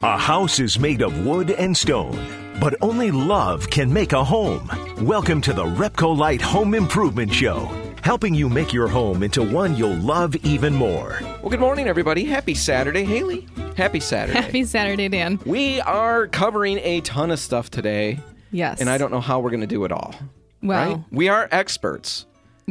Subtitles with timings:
[0.00, 4.70] A house is made of wood and stone, but only love can make a home.
[5.04, 7.64] Welcome to the Repcolite Home Improvement Show,
[8.04, 11.18] helping you make your home into one you'll love even more.
[11.42, 12.24] Well, good morning, everybody.
[12.24, 13.48] Happy Saturday, Haley.
[13.76, 14.40] Happy Saturday.
[14.40, 15.40] Happy Saturday, Dan.
[15.44, 18.20] We are covering a ton of stuff today,
[18.52, 18.80] Yes.
[18.80, 20.14] and I don't know how we're going to do it all.
[20.62, 21.04] Well, right?
[21.10, 22.24] We are experts.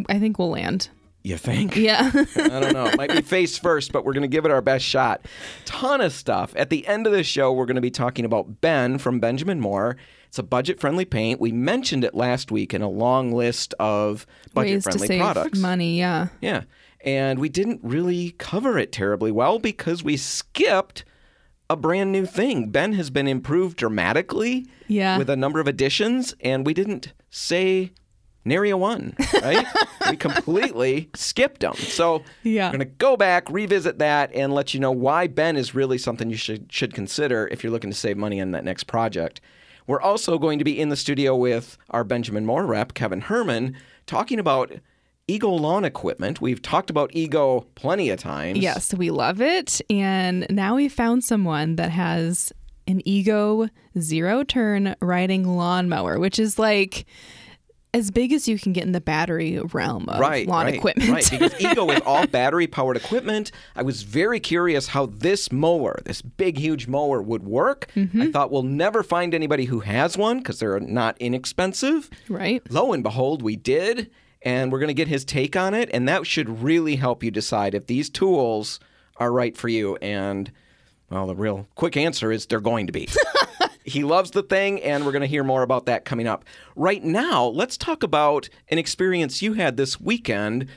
[0.08, 0.88] I think we'll land.
[1.28, 1.76] You think?
[1.76, 2.10] Yeah.
[2.36, 2.86] I don't know.
[2.86, 5.26] It might be face first, but we're going to give it our best shot.
[5.66, 6.54] Ton of stuff.
[6.56, 9.60] At the end of the show, we're going to be talking about Ben from Benjamin
[9.60, 9.98] Moore.
[10.30, 11.42] It's a budget friendly paint.
[11.42, 15.60] We mentioned it last week in a long list of budget friendly products.
[15.60, 16.00] money.
[16.00, 16.28] Yeah.
[16.40, 16.64] Yeah.
[17.04, 21.04] And we didn't really cover it terribly well because we skipped
[21.70, 22.70] a brand new thing.
[22.70, 25.18] Ben has been improved dramatically Yeah.
[25.18, 27.92] with a number of additions, and we didn't say
[28.48, 29.66] nary a one, right?
[30.10, 31.74] we completely skipped them.
[31.76, 32.68] So Yeah.
[32.68, 35.98] we're going to go back, revisit that, and let you know why Ben is really
[35.98, 39.42] something you should, should consider if you're looking to save money on that next project.
[39.86, 43.76] We're also going to be in the studio with our Benjamin Moore rep, Kevin Herman,
[44.06, 44.72] talking about
[45.30, 46.40] Ego lawn equipment.
[46.42, 48.60] We've talked about Ego plenty of times.
[48.60, 49.82] Yes, we love it.
[49.90, 52.52] And now we found someone that has
[52.88, 53.68] an Ego
[54.00, 57.06] zero turn riding lawnmower, which is like
[57.94, 61.10] as big as you can get in the battery realm of right, lawn right, equipment.
[61.10, 63.52] Right, because Ego is all battery powered equipment.
[63.76, 67.88] I was very curious how this mower, this big, huge mower, would work.
[67.96, 68.22] Mm-hmm.
[68.22, 72.10] I thought we'll never find anybody who has one because they're not inexpensive.
[72.30, 72.62] right?
[72.72, 74.12] Lo and behold, we did,
[74.42, 77.32] and we're going to get his take on it, and that should really help you
[77.32, 78.80] decide if these tools
[79.18, 79.96] are right for you.
[79.98, 80.52] And
[81.10, 83.08] well, the real quick answer is they're going to be.
[83.88, 86.44] he loves the thing, and we're going to hear more about that coming up.
[86.76, 90.68] Right now, let's talk about an experience you had this weekend,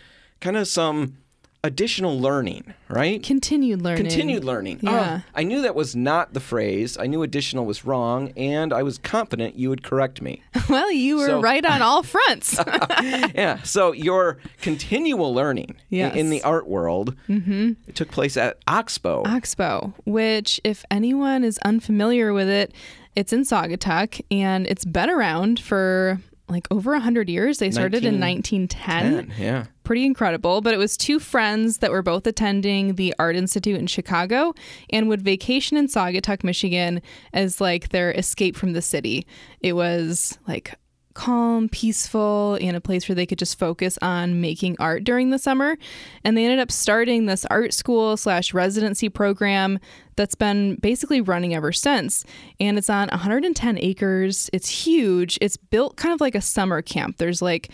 [0.40, 1.16] kind of some
[1.62, 3.22] additional learning, right?
[3.22, 4.02] Continued learning.
[4.04, 4.78] Continued learning.
[4.80, 5.20] Yeah.
[5.22, 6.96] Oh, I knew that was not the phrase.
[6.98, 10.42] I knew additional was wrong, and I was confident you would correct me.
[10.70, 12.56] Well, you were So- right on all fronts.
[13.02, 13.60] yeah.
[13.64, 16.14] So your continual learning Yes.
[16.14, 17.72] in the art world mm-hmm.
[17.88, 19.24] it took place at Oxbow.
[19.26, 22.72] Oxbow, which, if anyone is unfamiliar with it,
[23.16, 27.58] it's in Saugatuck and it's been around for like over 100 years.
[27.58, 29.16] They started in 1910.
[29.16, 29.66] Man, yeah.
[29.84, 30.60] Pretty incredible.
[30.60, 34.54] But it was two friends that were both attending the Art Institute in Chicago
[34.90, 39.26] and would vacation in Saugatuck, Michigan as like their escape from the city.
[39.60, 40.74] It was like
[41.20, 45.38] calm, peaceful, and a place where they could just focus on making art during the
[45.38, 45.76] summer.
[46.24, 49.78] And they ended up starting this art school slash residency program
[50.16, 52.24] that's been basically running ever since.
[52.58, 54.48] And it's on 110 acres.
[54.54, 55.36] It's huge.
[55.42, 57.18] It's built kind of like a summer camp.
[57.18, 57.70] There's like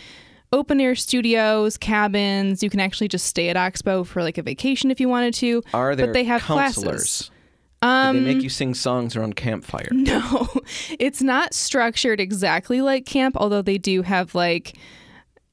[0.53, 2.65] open air studios, cabins.
[2.65, 5.63] You can actually just stay at Oxbow for like a vacation if you wanted to.
[5.73, 6.85] Are there but they have counselors?
[6.85, 7.31] classes.
[7.83, 9.89] Um, Did they make you sing songs around campfire?
[9.93, 10.49] No,
[10.99, 14.77] it's not structured exactly like camp, although they do have like,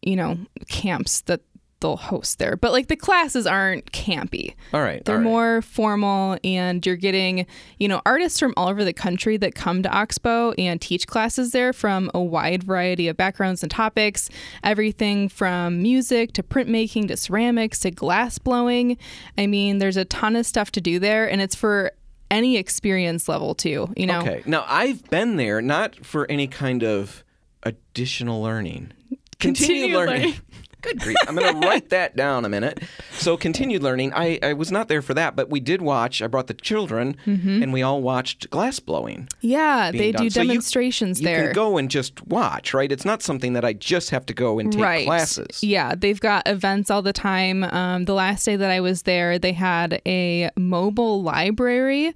[0.02, 1.42] you know, camps that
[1.84, 2.56] they'll host there.
[2.56, 4.56] But like the classes aren't campy.
[4.74, 5.04] All right.
[5.06, 5.30] They're all right.
[5.30, 7.46] more formal, and you're getting,
[7.78, 11.52] you know, artists from all over the country that come to Oxbow and teach classes
[11.52, 14.30] there from a wide variety of backgrounds and topics.
[14.64, 18.98] Everything from music to printmaking to ceramics to glass blowing.
[19.38, 21.92] I mean, there's a ton of stuff to do there, and it's for
[22.34, 23.94] any experience level too.
[23.96, 24.44] You know, Okay.
[24.46, 27.24] Now I've been there, not for any kind of
[27.64, 28.92] additional learning.
[29.40, 30.34] Continued learning.
[30.84, 31.18] Good grief.
[31.28, 32.84] I'm going to write that down a minute.
[33.14, 34.14] So, continued learning.
[34.14, 36.22] I, I was not there for that, but we did watch.
[36.22, 39.30] I brought the children, and we all watched glass blowing.
[39.42, 40.24] Yeah, they done.
[40.24, 41.38] do So demonstrations You there.
[41.40, 42.92] You can go and just watch, right?
[42.92, 45.06] It's not something that I just have to go and take right.
[45.06, 45.64] classes.
[45.64, 47.64] Yeah, they've got events all the time.
[47.64, 52.14] Um, the last day that I was there, they had a mobile library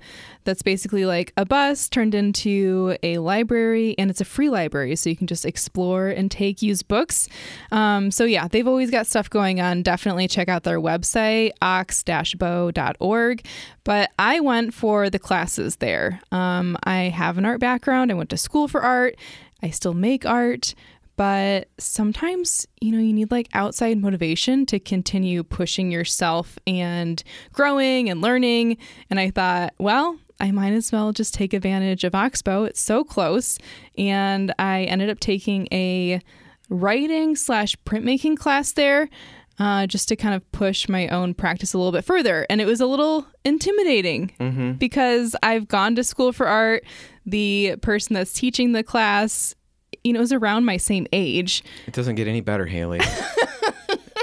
[0.47, 5.09] that's basically like a bus turned into a library, and it's a free library, so
[5.09, 7.27] you can just explore and take used books.
[7.71, 9.83] Um, so yeah, they've always got stuff going on.
[9.83, 13.45] Definitely check out their website, ox-bow.org.
[13.83, 16.21] But I went for the classes there.
[16.31, 18.09] Um, I have an art background.
[18.09, 19.17] I went to school for art.
[19.61, 20.73] I still make art
[21.17, 27.23] but sometimes you know you need like outside motivation to continue pushing yourself and
[27.53, 28.77] growing and learning
[29.09, 33.03] and i thought well i might as well just take advantage of oxbow it's so
[33.03, 33.57] close
[33.97, 36.19] and i ended up taking a
[36.69, 39.09] writing slash printmaking class there
[39.59, 42.45] uh, just to kind of push my own practice a little bit further.
[42.49, 44.31] And it was a little intimidating
[44.77, 46.83] because I've gone to school for art.
[47.25, 49.55] The person that's teaching the class,
[50.03, 51.63] you know, is around my same age.
[51.87, 52.99] It doesn't get any better, Haley.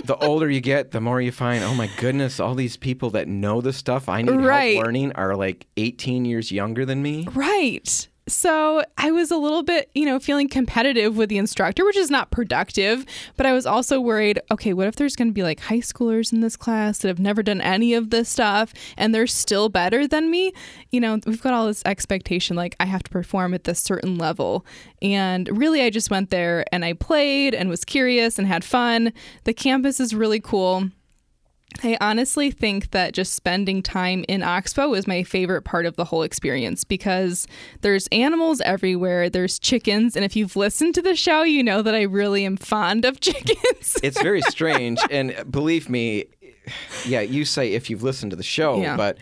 [0.06, 3.28] the older you get, the more you find, oh my goodness, all these people that
[3.28, 4.74] know the stuff I need Right.
[4.74, 7.26] help learning are like 18 years younger than me.
[7.34, 8.08] Right.
[8.26, 12.10] So I was a little bit, you know, feeling competitive with the instructor, which is
[12.10, 13.04] not productive.
[13.36, 16.32] But I was also worried okay, what if there's going to be like high schoolers
[16.32, 20.08] in this class that have never done any of this stuff and they're still better
[20.08, 20.54] than me?
[20.90, 24.16] You know, we've got all this expectation like I have to perform at this certain
[24.16, 24.64] level.
[25.02, 29.12] And really, I just went there and I played and was curious and had fun.
[29.44, 30.88] The campus is really cool.
[31.82, 36.04] I honestly think that just spending time in Oxbow is my favorite part of the
[36.04, 37.46] whole experience because
[37.80, 41.94] there's animals everywhere, there's chickens, and if you've listened to the show, you know that
[41.94, 43.96] I really am fond of chickens.
[44.02, 45.00] It's very strange.
[45.10, 46.26] and believe me,
[47.06, 48.96] yeah, you say if you've listened to the show, Yeah.
[48.96, 49.18] but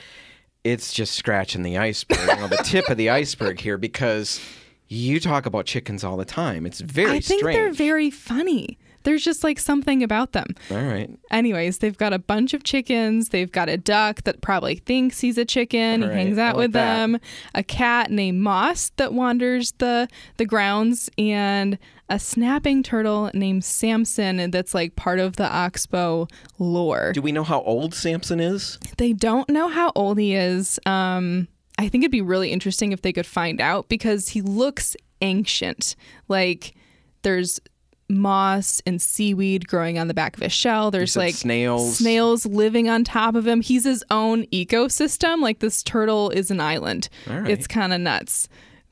[0.64, 4.40] it's just scratching the iceberg, you know, the tip of the iceberg here because
[4.88, 6.66] you talk about chickens all the time.
[6.66, 7.56] It's very I think strange.
[7.56, 8.78] they're very funny.
[9.04, 10.54] There's just like something about them.
[10.70, 11.10] all right.
[11.30, 13.30] Anyways, they've got a bunch of chickens.
[13.30, 16.02] They've got a duck that probably thinks he's a chicken.
[16.02, 16.96] All he right, hangs out like with that.
[16.98, 17.18] them.
[17.54, 21.78] A cat named Moss that wanders the the grounds, and
[22.08, 26.28] a snapping turtle named Samson that's like part of the Oxbow
[26.58, 27.12] lore.
[27.12, 28.78] Do we know how old Samson is?
[28.98, 30.78] They don't know how old he is.
[30.84, 34.94] Um, I think it'd be really interesting if they could find out because he looks
[35.22, 35.96] ancient.
[36.28, 36.74] Like
[37.22, 37.60] there's
[38.08, 40.90] moss and seaweed growing on the back of his shell.
[40.90, 41.96] There's like snails.
[41.98, 43.60] snails living on top of him.
[43.62, 45.40] He's his own ecosystem.
[45.40, 47.08] Like this turtle is an island.
[47.26, 47.48] Right.
[47.50, 48.48] It's kind of nuts.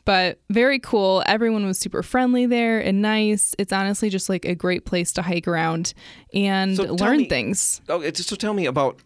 [0.06, 1.22] But very cool.
[1.26, 3.54] Everyone was super friendly there and nice.
[3.58, 5.92] It's honestly just like a great place to hike around
[6.32, 7.80] and So learn me- things.
[7.88, 8.98] Oh, it's so tell me about.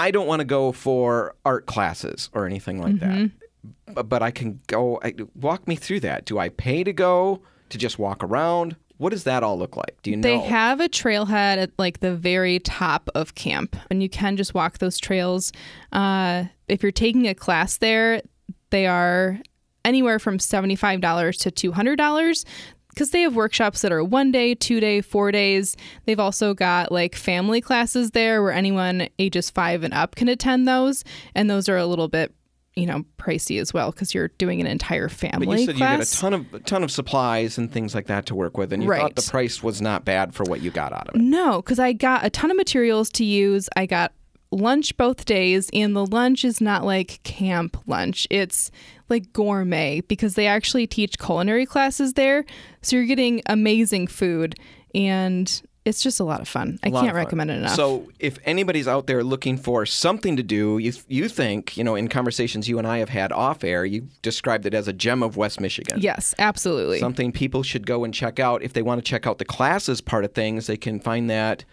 [0.00, 3.22] I don't want to go for art classes or anything like Mm-hmm.
[3.26, 5.00] that, but, but I can go.
[5.02, 6.24] I, walk me through that.
[6.24, 8.76] Do I pay to go to just walk around?
[8.98, 9.96] What does that all look like?
[10.02, 10.22] Do you know?
[10.22, 14.54] They have a trailhead at like the very top of camp, and you can just
[14.54, 15.52] walk those trails.
[15.92, 18.22] Uh, if you're taking a class there,
[18.70, 19.38] they are
[19.84, 22.44] anywhere from $75 to $200
[22.90, 25.76] because they have workshops that are one day, two day, four days.
[26.04, 30.66] They've also got like family classes there where anyone ages five and up can attend
[30.66, 31.04] those,
[31.34, 32.34] and those are a little bit.
[32.78, 35.92] You know, pricey as well because you're doing an entire family But you said class.
[35.92, 38.56] you get a ton of a ton of supplies and things like that to work
[38.56, 39.00] with, and you Right.
[39.00, 41.20] thought the price was not bad for what you got out of it.
[41.20, 43.68] No, because I got a ton of materials to use.
[43.76, 44.12] I got
[44.50, 48.26] lunch both days, and the lunch is not like camp lunch.
[48.30, 48.70] It's
[49.10, 52.44] like gourmet because they actually teach culinary classes there.
[52.82, 54.54] So you're getting amazing food,
[54.94, 56.78] and it's just a lot of fun.
[56.82, 57.74] I can't recommend it enough.
[57.74, 61.94] So, if anybody's out there looking for something to do, you you think you know
[61.94, 65.22] in conversations you and I have had off air, you described it as a gem
[65.22, 66.00] of West Michigan.
[66.00, 66.98] yes, absolutely.
[66.98, 68.62] Something people should go and check out.
[68.62, 71.64] If they want to check out the classes part of things, they can find that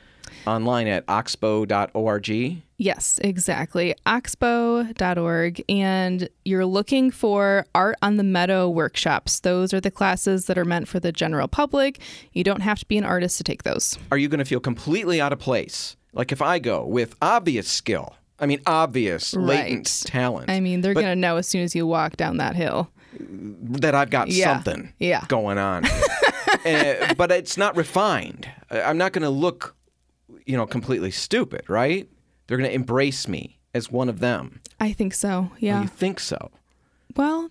[0.47, 2.61] online at oxbow.org.
[2.77, 3.95] Yes, exactly.
[4.05, 5.63] Oxbow.org.
[5.69, 9.39] And you're looking for Art on the Meadow workshops.
[9.39, 11.99] Those are the classes that are meant for the general public.
[12.33, 13.97] You don't have to be an artist to take those.
[14.11, 15.95] Are you going to feel completely out of place?
[16.13, 20.03] Like if I go with obvious skill, I mean obvious latent Right.
[20.11, 22.89] talent, I mean, they're going to know as soon as you walk down that hill.
[23.17, 24.53] that I've got Yeah.
[24.53, 25.23] something Yeah.
[25.29, 25.85] going on.
[26.65, 28.49] Uh, but it's not refined.
[28.69, 29.73] I'm not going to look,
[30.45, 32.07] you know, completely stupid, right?
[32.47, 34.61] They're going to embrace me as one of them.
[34.79, 35.51] I think so.
[35.59, 35.79] Yeah.
[35.79, 36.51] Oh, you think so?
[37.15, 37.49] Well,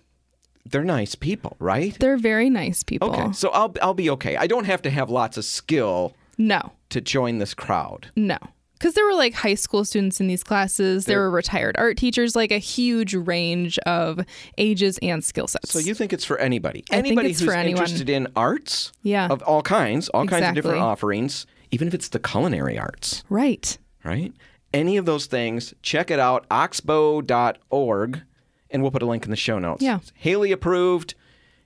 [0.65, 1.95] They're nice people, right?
[1.99, 3.11] they're very nice people.
[3.11, 4.35] Okay, so I'll I'll be okay.
[4.37, 8.07] I don't have to have lots of skill No, to join this crowd.
[8.15, 8.37] no.
[8.77, 12.35] Because there were like high school students in these classes, there were retired art teachers,
[12.35, 14.19] like a huge range of
[14.57, 15.71] ages and skill sets.
[15.71, 16.83] So you think it's for anybody?
[16.91, 17.81] I anybody who's for anyone.
[17.83, 18.91] interested in arts?
[19.01, 19.27] Yeah.
[19.29, 23.77] Of all kinds, all kinds of different offerings, even if it's the culinary arts, right.
[24.03, 24.33] right?
[24.73, 28.21] Any of those things, check it out, oxbow.org,
[28.69, 29.81] and we'll put a link in the show notes.
[29.81, 29.99] Yeah.
[30.15, 31.15] Haley approved.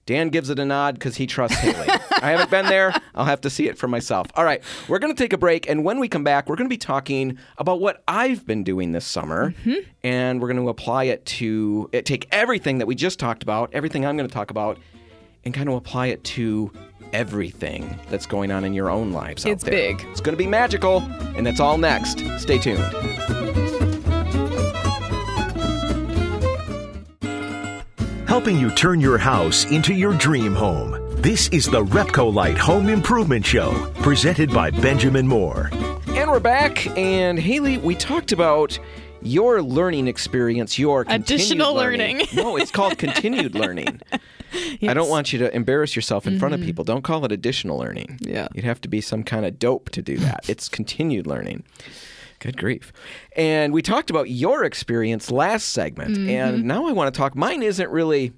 [0.06, 1.88] Dan gives it a nod because he trusts Haley.
[2.22, 2.94] I haven't been there.
[3.14, 4.28] I'll have to see it for myself.
[4.36, 5.70] All right, we're going to take a break.
[5.70, 8.92] And when we come back, we're going to be talking about what I've been doing
[8.92, 9.52] this summer.
[9.52, 9.88] Mm-hmm.
[10.04, 13.70] And we're going to apply it to it, take everything that we just talked about,
[13.74, 14.80] everything I'm going to talk about,
[15.46, 16.72] and kind of apply it to
[17.14, 19.72] everything that's going on in your own lives out It's there.
[19.96, 20.06] big.
[20.12, 21.00] It's going to be magical.
[21.36, 22.20] And that's all next.
[22.40, 22.84] Stay tuned.
[28.28, 30.96] helping you turn your house into your dream home.
[31.22, 35.70] This is the Repcolite Home Improvement Show, presented by Benjamin Moore.
[36.10, 36.86] And we're back.
[36.98, 38.78] And Haley, we talked about
[39.22, 42.22] your learning experience, your continued Additional learning.
[42.34, 44.00] no, it's called continued learning.
[44.82, 46.68] I don't want you to embarrass yourself in front of mm-hmm.
[46.68, 46.86] people.
[46.86, 48.20] Don't call it additional learning.
[48.22, 48.48] Yeah.
[48.54, 50.42] You'd have to be some kind of dope to do that.
[50.50, 51.64] it's continued learning.
[52.40, 52.94] Good grief.
[53.36, 56.18] And we talked about your experience last segment.
[56.18, 56.68] And mm-hmm.
[56.68, 57.36] now I want to talk.
[57.36, 58.34] Mine isn't really.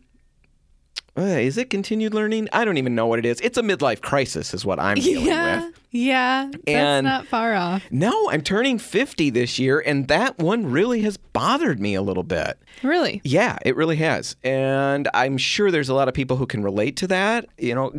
[1.18, 2.48] Uh, is it continued learning?
[2.54, 3.42] I don't even know what it is.
[3.42, 5.80] It's a midlife crisis, is what I'm dealing Yeah, with.
[5.92, 7.84] yeah, that's And- not far off.
[7.92, 12.24] No, I'm turning 50 this year, and that one really has bothered me a little
[12.24, 12.58] bit.
[12.82, 13.20] Really?
[13.26, 14.38] Yeah, it really has.
[14.42, 17.46] And I'm sure there's a lot of people who can relate to that.
[17.58, 17.92] You know,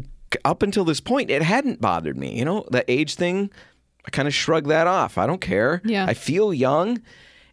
[0.47, 2.38] up until this point, it hadn't bothered me.
[2.38, 3.50] You know, the age thing,
[4.07, 5.19] I kind of shrug that off.
[5.19, 5.83] I don't care.
[5.85, 6.07] Yeah.
[6.09, 7.02] I feel young,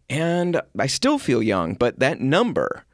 [0.09, 2.85] and I still feel young, but that number.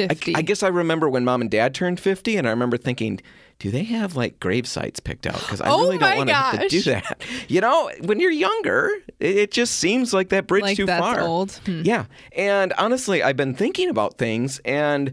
[0.00, 0.36] I, 50.
[0.36, 3.20] I guess I remember when mom and dad turned 50, and I remember thinking,
[3.58, 5.38] do they have like grave sites picked out?
[5.38, 7.22] Because I Oh really don't want to have to do that.
[7.48, 11.00] You know, when you're younger, it, it just seems like that bridge Like too that's
[11.00, 11.20] far.
[11.20, 11.52] old.
[11.64, 11.82] Hmm.
[11.84, 12.06] Yeah.
[12.36, 15.12] And honestly, I've been thinking about things, and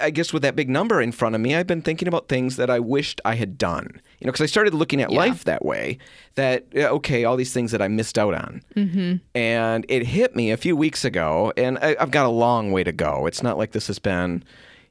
[0.00, 2.56] I guess with that big number in front of me, I've been thinking about things
[2.56, 4.00] that I wished I had done.
[4.20, 5.18] You know, because I started looking at Yeah.
[5.18, 5.98] life that way.
[6.36, 9.16] That okay, all these things that I missed out on, mm-hmm.
[9.34, 12.84] and it hit me a few weeks ago, and I, I've got a long way
[12.84, 13.26] to go.
[13.26, 14.44] It's not like this has been.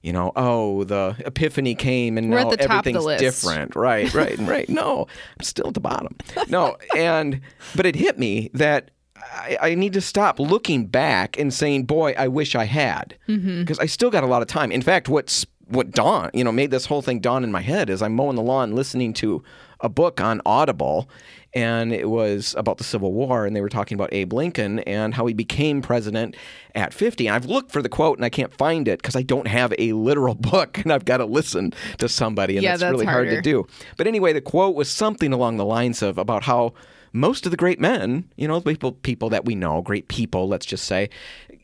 [0.04, 3.76] You know, oh, the epiphany came and We're now the top of the everything's different.
[3.76, 4.68] Right, right, right.
[4.82, 5.06] No,
[5.38, 6.16] I'm still at the bottom.
[6.50, 7.40] No, and
[7.76, 8.90] but it hit me that
[9.32, 13.62] I, I need to stop looking back and saying, "Boy, I wish I had," mm-hmm.
[13.62, 14.72] because I still got a lot of time.
[14.72, 17.90] In fact, what's what dawn, you know, made this whole thing dawn in my head
[17.90, 19.42] is I'm mowing the lawn, listening to
[19.80, 21.10] a book on Audible,
[21.54, 25.14] and it was about the Civil War, and they were talking about Abe Lincoln and
[25.14, 26.36] how he became president
[26.76, 27.28] at 50.
[27.28, 29.74] And I've looked for the quote and I can't find it because I don't have
[29.80, 33.06] a literal book, and I've got to listen to somebody, and Yeah, that's, that's really
[33.06, 33.66] hard to do.
[33.98, 36.74] But anyway, the quote was something along the lines of about how
[37.14, 40.66] most of the great men, you know, people people that we know, great people, let's
[40.66, 41.10] just say,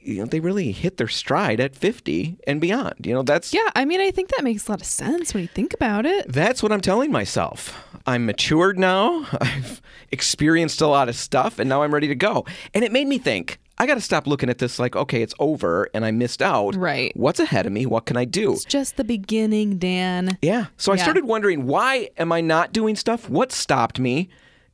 [0.01, 2.95] you know, they really hit their stride at 50 and beyond.
[3.05, 5.43] You know, that's Yeah, I mean, I think that makes a lot of sense when
[5.43, 6.31] you think about it.
[6.31, 7.83] that's what I'm telling myself.
[8.05, 9.25] I'm matured now.
[9.41, 12.45] I've experienced a lot of stuff and now I'm ready to go.
[12.73, 15.35] And it made me think, I got to stop looking at this like, okay, it's
[15.37, 16.75] over and I missed out.
[16.75, 17.15] Right.
[17.15, 17.85] What's ahead of me?
[17.85, 18.53] What can I do?
[18.53, 20.37] It's just the beginning, Dan.
[20.41, 20.67] Yeah.
[20.77, 23.29] So I started wondering why am I not doing stuff?
[23.29, 24.29] What stopped me?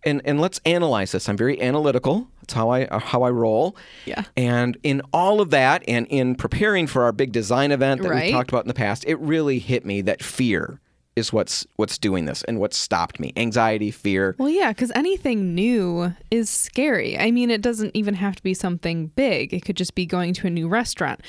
[0.06, 1.30] And and let's analyze this.
[1.30, 2.28] I'm very analytical.
[2.42, 3.76] That's how I uh, how I roll.
[4.06, 4.24] Yeah.
[4.36, 8.26] And in all of that, and in preparing for our big design event that Right.
[8.26, 10.80] we talked about in the past, it really hit me that fear
[11.16, 13.32] is what's what's doing this and what stopped me.
[13.38, 14.36] Anxiety, fear.
[14.40, 17.18] Well, yeah, because anything new is scary.
[17.20, 19.54] I mean, it doesn't even have to be something big.
[19.54, 21.22] It could just be going to a new restaurant.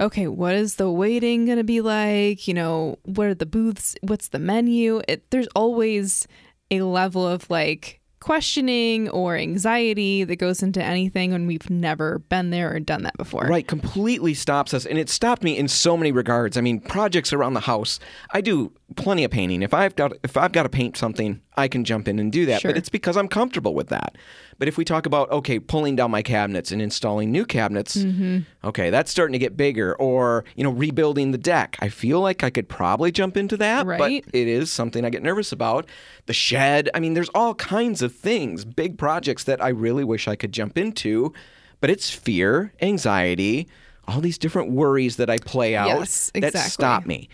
[0.00, 2.46] Okay, what is the waiting going to be like?
[2.46, 3.96] You know, what are the booths?
[4.02, 5.02] What's the menu?
[5.08, 6.28] It, there's always
[6.70, 12.50] a level of like questioning or anxiety that goes into anything when we've never been
[12.50, 13.42] there or done that before.
[13.42, 14.86] Right, completely stops us.
[14.86, 16.56] And it stopped me in so many regards.
[16.56, 17.98] I mean, projects around the house.
[18.30, 19.62] I do plenty of painting.
[19.62, 22.46] If I've got if I've got to paint something, I can jump in and do
[22.46, 22.60] that.
[22.60, 22.70] Sure.
[22.70, 24.16] But it's because I'm comfortable with that.
[24.62, 28.68] But if we talk about okay, pulling down my cabinets and installing new cabinets, Mm-hmm.
[28.68, 29.96] okay, that's starting to get bigger.
[29.96, 31.76] Or you know, rebuilding the deck.
[31.80, 33.98] I feel like I could probably jump into that, Right.
[33.98, 35.86] but it is something I get nervous about.
[36.26, 36.88] The shed.
[36.94, 40.52] I mean, there's all kinds of things, big projects that I really wish I could
[40.52, 41.32] jump into,
[41.80, 43.66] but it's fear, anxiety,
[44.06, 47.28] all these different worries that I play out Yes, that stop me.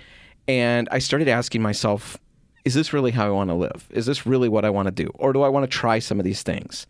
[0.49, 2.17] And I started asking myself,
[2.65, 3.87] is this really how I want to live?
[3.91, 5.11] Is this really what I want to do?
[5.17, 6.87] Or do I want to try some of these things?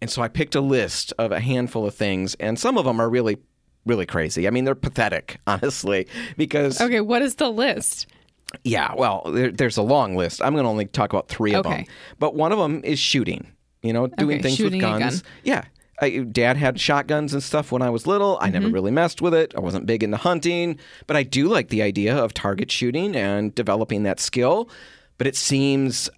[0.00, 3.00] And so I picked a list of a handful of things, and some of them
[3.00, 3.38] are really,
[3.84, 4.46] really crazy.
[4.46, 8.06] I mean, they're pathetic, honestly, because Okay, what is the list?
[8.64, 10.40] yeah, well, there, there's a long list.
[10.42, 11.72] I'm going to only talk about three of them.
[11.72, 11.86] Okay.
[12.18, 13.52] But one of them is shooting.
[13.82, 15.22] You know, doing Okay, things with guns.
[15.22, 15.30] gun.
[15.44, 15.64] Yeah.
[16.00, 18.38] I, Dad had shotguns and stuff when I was little.
[18.40, 18.52] I Mm-hmm.
[18.54, 19.52] never really messed with it.
[19.56, 23.54] I wasn't big into hunting, but I do like the idea of target shooting and
[23.54, 24.70] developing that skill.
[25.18, 26.08] But it seems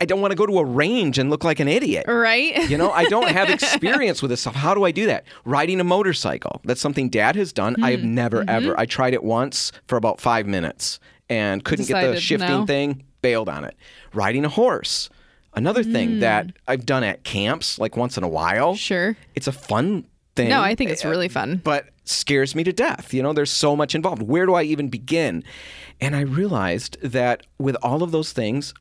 [0.00, 2.06] I don't want to go to a range and look like an idiot.
[2.08, 2.68] Right?
[2.68, 4.56] You know, I don't have experience with this stuff.
[4.56, 5.24] How do I do that?
[5.44, 6.60] Riding a motorcycle.
[6.64, 7.76] That's something dad has done.
[7.82, 8.00] I Hmm.
[8.00, 8.50] have never, Mm-hmm.
[8.50, 8.80] ever.
[8.80, 12.66] I tried it once for about five minutes and couldn't get the shifting no.
[12.66, 13.76] thing, bailed on it.
[14.12, 15.08] Riding a horse.
[15.54, 16.20] Another thing Hmm.
[16.20, 18.74] that I've done at camps, like once in a while.
[18.74, 19.16] Sure.
[19.36, 20.48] It's a fun thing.
[20.48, 21.60] No, I think it's really fun.
[21.62, 23.14] But scares me to death.
[23.14, 24.22] You know, there's so much involved.
[24.22, 25.44] Where do I even begin?
[26.00, 28.72] And I realized that with all of those things,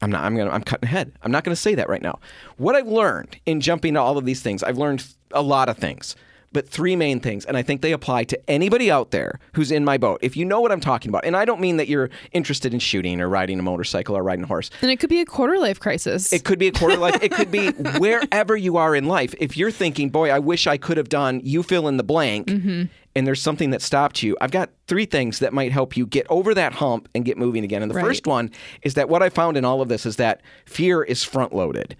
[0.00, 0.22] I'm not.
[0.24, 0.50] I'm gonna.
[0.50, 1.12] I'm cutting ahead.
[1.22, 2.20] I'm not gonna say that right now.
[2.56, 5.76] What I've learned in jumping to all of these things, I've learned a lot of
[5.76, 6.14] things.
[6.50, 7.44] but three main things.
[7.44, 10.18] And I think they apply to anybody out there who's in my boat.
[10.22, 12.80] If you know what I'm talking about, and I don't mean that you're interested in
[12.80, 14.70] shooting or riding a motorcycle or riding a horse.
[14.80, 16.32] And it could be a quarter life crisis.
[16.32, 17.22] It could be a quarter life.
[17.22, 19.34] It could be wherever you are in life.
[19.38, 22.46] If you're thinking, boy, I wish I could have done, you fill in the blank,
[22.46, 22.82] Mm-hmm.
[23.18, 26.24] And there's something that stopped you, I've got three things that might help you get
[26.30, 27.82] over that hump and get moving again.
[27.82, 28.04] And the Right.
[28.06, 28.50] first one
[28.82, 31.96] is that what I found in all of this is that fear is front loaded.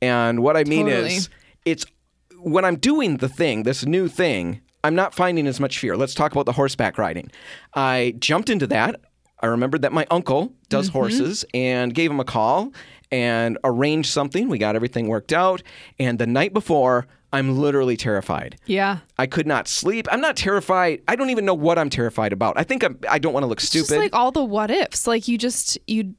[0.00, 1.14] And what I mean Totally.
[1.16, 1.28] is,
[1.66, 1.84] it's
[2.40, 5.94] when I'm doing the thing, this new thing, I'm not finding as much fear.
[5.96, 7.30] Let's talk about the horseback riding.
[7.74, 8.98] I jumped into that.
[9.40, 10.98] I remembered that my uncle does Mm-hmm.
[10.98, 12.72] horses and gave him a call
[13.10, 14.48] and arranged something.
[14.48, 15.62] We got everything worked out.
[15.98, 18.56] And the night before, I'm literally terrified.
[18.66, 18.98] yeah.
[19.18, 20.06] I could not sleep.
[20.10, 21.00] I'm not terrified.
[21.08, 22.58] I don't even know what I'm terrified about.
[22.58, 23.88] I think I'm, I don't want to look stupid.
[23.88, 25.06] Just like all the what ifs.
[25.06, 26.14] Like you just you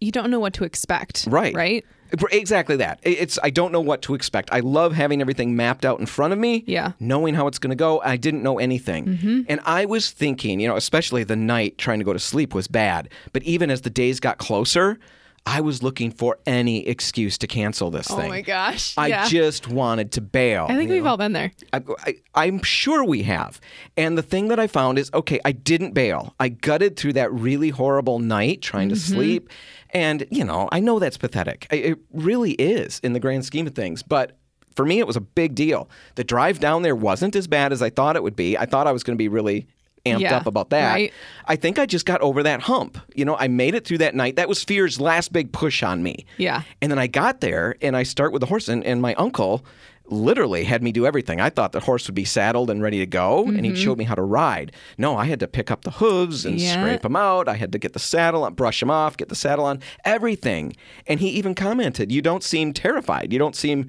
[0.00, 1.26] you don't know what to expect.
[1.28, 1.54] Right.
[1.54, 1.84] Right?
[2.30, 3.00] Exactly that.
[3.02, 4.50] It's I don't know what to expect.
[4.52, 6.62] I love having everything mapped out in front of me.
[6.66, 6.92] Yeah.
[7.00, 8.00] Knowing how it's going to go.
[8.02, 9.06] I didn't know anything.
[9.06, 9.40] Mm-hmm.
[9.48, 12.68] And I was thinking, you know, especially the night trying to go to sleep was
[12.68, 13.08] bad.
[13.32, 14.98] But even as the days got closer,
[15.46, 18.26] I was looking for any excuse to cancel this oh thing.
[18.26, 18.94] Oh my gosh.
[18.96, 19.28] I yeah.
[19.28, 20.66] just wanted to bail.
[20.68, 21.52] I think we've all been there.
[21.72, 23.60] I, I, I'm sure we have.
[23.96, 26.34] And the thing that I found is okay, I didn't bail.
[26.40, 29.14] I gutted through that really horrible night trying to mm-hmm.
[29.14, 29.50] sleep.
[29.90, 31.66] And, you know, I know that's pathetic.
[31.70, 34.02] It really is in the grand scheme of things.
[34.02, 34.38] But
[34.74, 35.88] for me, it was a big deal.
[36.14, 38.56] The drive down there wasn't as bad as I thought it would be.
[38.56, 39.66] I thought I was going to be really
[40.06, 40.92] amped Yeah, up about that.
[40.92, 41.12] right.
[41.46, 42.98] I think I just got over that hump.
[43.14, 44.36] You know, I made it through that night.
[44.36, 46.26] That was fear's last big push on me.
[46.36, 46.62] Yeah.
[46.82, 49.64] And then I got there and I start with the horse, and, and my uncle
[50.06, 51.40] literally had me do everything.
[51.40, 54.04] I thought the horse would be saddled and ready to go, and he showed me
[54.04, 54.72] how to ride.
[54.98, 56.64] No, I had to pick up the hooves and Mm-hmm.
[56.66, 56.82] Yeah.
[56.82, 57.48] scrape them out.
[57.48, 60.76] I had to get the saddle on, brush them off, get the saddle on, everything.
[61.06, 63.32] And he even commented, You don't seem terrified.
[63.32, 63.88] You don't seem.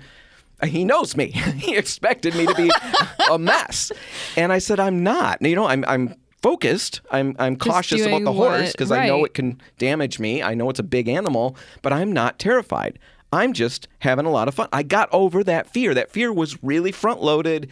[0.63, 1.27] He knows me.
[1.57, 2.71] he expected me to be
[3.31, 3.91] a mess.
[4.37, 5.41] And I said, I'm not.
[5.41, 7.01] You know, I'm, I'm focused.
[7.11, 10.43] I'm, I'm cautious about the horse because I know it can damage me.
[10.43, 12.99] I know it's a big animal, but I'm not terrified.
[13.33, 14.69] I'm just having a lot of fun.
[14.71, 15.93] I got over that fear.
[15.93, 17.69] That fear was really front loaded.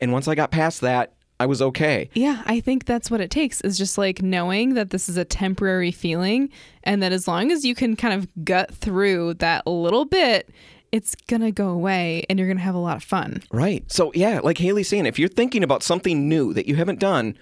[0.00, 2.08] And once I got past that, I was okay.
[2.14, 5.24] Yeah, I think that's what it takes is just like knowing that this is a
[5.24, 6.50] temporary feeling
[6.84, 10.48] and that as long as you can kind of gut through that little bit,
[10.92, 13.42] it's to go away and you're to have a lot of fun.
[13.50, 13.90] Right.
[13.90, 17.36] So, yeah, like Haley's saying, if you're thinking about something new that you haven't done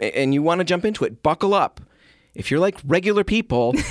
[0.00, 1.80] and you want to jump into it, buckle up.
[2.34, 3.72] If you're like regular people,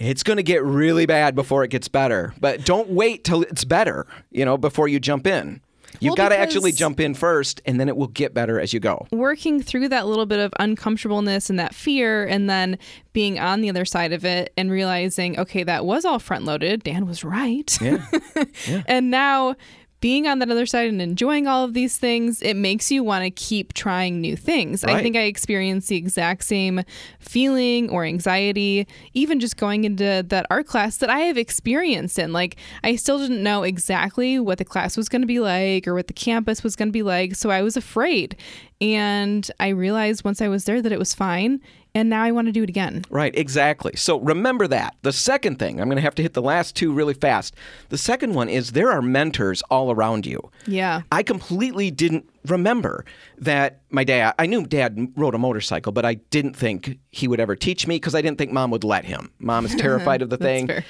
[0.00, 2.34] it's going to get really bad before it gets better.
[2.40, 5.60] But don't wait till it's better, you know, before you jump in.
[6.00, 8.72] You've Well, got to actually jump in first, and then it will get better as
[8.72, 9.06] you go.
[9.10, 12.78] Working through that little bit of uncomfortableness and that fear, and then
[13.12, 16.82] being on the other side of it and realizing, okay, that was all front loaded.
[16.82, 17.78] Dan was right.
[17.80, 18.04] Yeah.
[18.86, 19.54] and now
[20.00, 23.24] being on that other side and enjoying all of these things, it makes you want
[23.24, 24.84] to keep trying new things.
[24.84, 26.82] I think I experienced the exact same
[27.18, 32.32] feeling or anxiety, even just going into that art class that I have experienced in.
[32.32, 35.94] Like, I still didn't know exactly what the class was going to be like or
[35.94, 37.34] what the campus was going to be like.
[37.34, 38.36] So I was afraid.
[38.80, 41.60] And I realized once I was there that it was fine.
[41.96, 43.06] And now I want to do it again.
[43.08, 43.96] Right, exactly.
[43.96, 44.96] So remember that.
[45.00, 47.54] The second thing, I'm going to have to hit the last two really fast.
[47.88, 50.50] The second one is there are mentors all around you.
[50.66, 51.00] Yeah.
[51.10, 53.06] I completely didn't remember
[53.38, 57.40] that my dad, I knew dad rode a motorcycle, but I didn't think he would
[57.40, 59.32] ever teach me because I didn't think mom would let him.
[59.38, 60.66] Mom is terrified of the thing.
[60.66, 60.84] fair.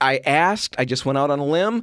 [0.00, 1.82] I asked, I just went out on a limb.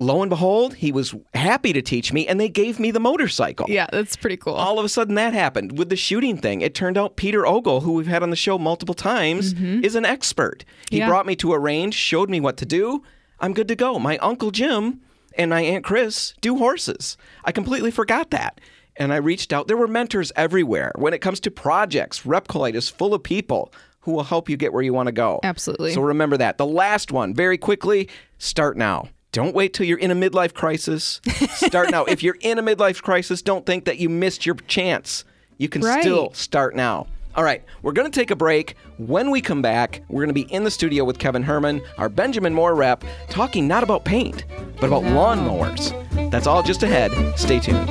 [0.00, 3.66] Lo and behold, he was happy to teach me, and they gave me the motorcycle
[3.68, 4.54] Yeah, that's pretty cool.
[4.54, 6.62] all of a sudden that happened with the shooting thing.
[6.62, 10.04] It turned out Peter Ogle, who we've had on the show multiple times, is an
[10.06, 10.64] expert.
[10.90, 11.00] He Mm-hmm.
[11.02, 11.08] Yeah.
[11.08, 13.02] brought me to a range, showed me what to do.
[13.40, 13.98] I'm good to go.
[13.98, 15.00] My uncle Jim
[15.38, 17.16] and my aunt Chris do horses.
[17.44, 18.60] I completely forgot that.
[18.96, 19.68] And I reached out.
[19.68, 20.92] There were mentors everywhere.
[20.96, 24.72] When it comes to projects, Repcolite is full of people who will help you get
[24.72, 25.40] where you want to go.
[25.42, 25.92] Absolutely.
[25.92, 26.58] So remember that.
[26.58, 28.08] The last one, very quickly,
[28.38, 29.08] start now.
[29.32, 31.20] Don't wait till you're in a midlife crisis.
[31.54, 32.04] Start now.
[32.04, 35.24] If you're in a midlife crisis, don't think that you missed your chance.
[35.56, 36.02] You can Right.
[36.02, 37.06] still start now.
[37.36, 38.74] All right, we're going to take a break.
[38.98, 42.08] When we come back, we're going to be in the studio with Kevin Herman, our
[42.08, 44.44] Benjamin Moore rep, talking not about paint,
[44.80, 45.92] but about lawnmowers.
[46.32, 47.12] That's all just ahead.
[47.38, 47.88] Stay tuned.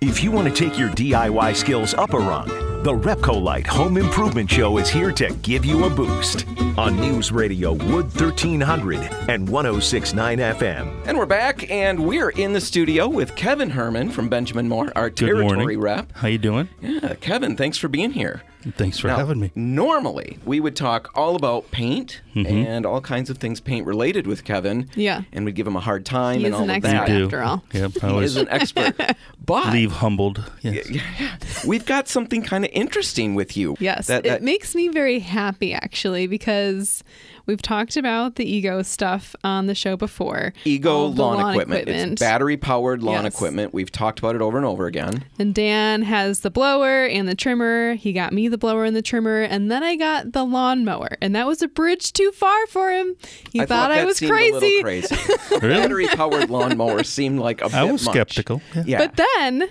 [0.00, 2.48] If you want to take your DIY skills up a rung,
[2.82, 6.46] the Repcolite Home Improvement Show is here to give you a boost
[6.78, 11.06] on News Radio Wood 1300 and 1069 FM.
[11.06, 15.10] And we're back, and we're in the studio with Kevin Herman from Benjamin Moore, our
[15.10, 15.80] Good territory morning.
[15.80, 16.12] rep.
[16.12, 16.70] How you doing?
[16.80, 18.42] Yeah, Kevin, thanks for being here.
[18.76, 19.52] Thanks for Now, having me.
[19.54, 22.46] Normally, we would talk all about paint Mm-hmm.
[22.46, 24.88] and all kinds of things paint related with Kevin.
[24.94, 25.22] Yeah.
[25.32, 27.06] And we'd give him a hard time He and all an of expert that.
[27.08, 27.24] do.
[27.24, 27.64] after all.
[27.72, 28.94] Yep, I He is an expert.
[29.44, 30.44] But leave humbled.
[30.62, 31.64] Yes.
[31.66, 33.74] we've got something kind of interesting with you.
[33.80, 37.02] Yes, That, it that, makes me very happy actually because
[37.50, 40.52] we've talked about the ego stuff on the show before.
[40.64, 41.88] Ego All of the lawn, equipment.
[41.88, 43.34] It's battery powered lawn Yes.
[43.34, 43.74] equipment.
[43.74, 45.24] We've talked about it over and over again.
[45.38, 47.94] And Dan has the blower and the trimmer.
[47.94, 51.34] He got me the blower and the trimmer, and then I got the lawnmower, and
[51.34, 53.16] that was a bridge too far for him.
[53.52, 54.82] He I thought I was seemed A little crazy.
[55.08, 55.16] crazy.
[55.56, 58.14] A battery powered lawnmower seemed like a bit I was much.
[58.14, 58.62] skeptical.
[58.74, 58.82] Yeah.
[58.86, 58.98] Yeah.
[58.98, 59.68] But then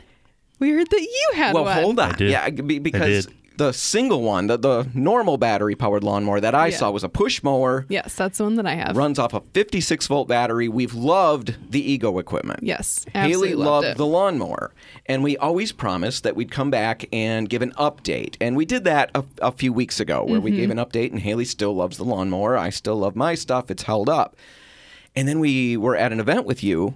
[0.60, 1.76] we heard that you had well, one.
[1.76, 2.14] Well, hold on.
[2.14, 2.32] I did.
[2.32, 3.36] Yeah, be- because did.
[3.60, 6.78] The single one, the, the normal battery powered lawnmower that I Yeah.
[6.78, 7.86] saw was a push mower.
[7.90, 8.98] Yes, that's the one that I have.
[8.98, 10.68] Runs off a 56 volt battery.
[10.68, 12.62] We've loved the Ego equipment.
[12.64, 13.98] Yes, Haley absolutely loved loved it.
[13.98, 14.74] the lawnmower,
[15.06, 18.36] and we always promised that we'd come back and give an update.
[18.42, 20.60] And we did that a, a few weeks ago, where we Mm-hmm.
[20.60, 21.12] gave an update.
[21.12, 22.58] And Haley still loves the lawnmower.
[22.58, 23.70] I still love my stuff.
[23.70, 24.36] It's held up.
[25.16, 26.96] And then we were at an event with you,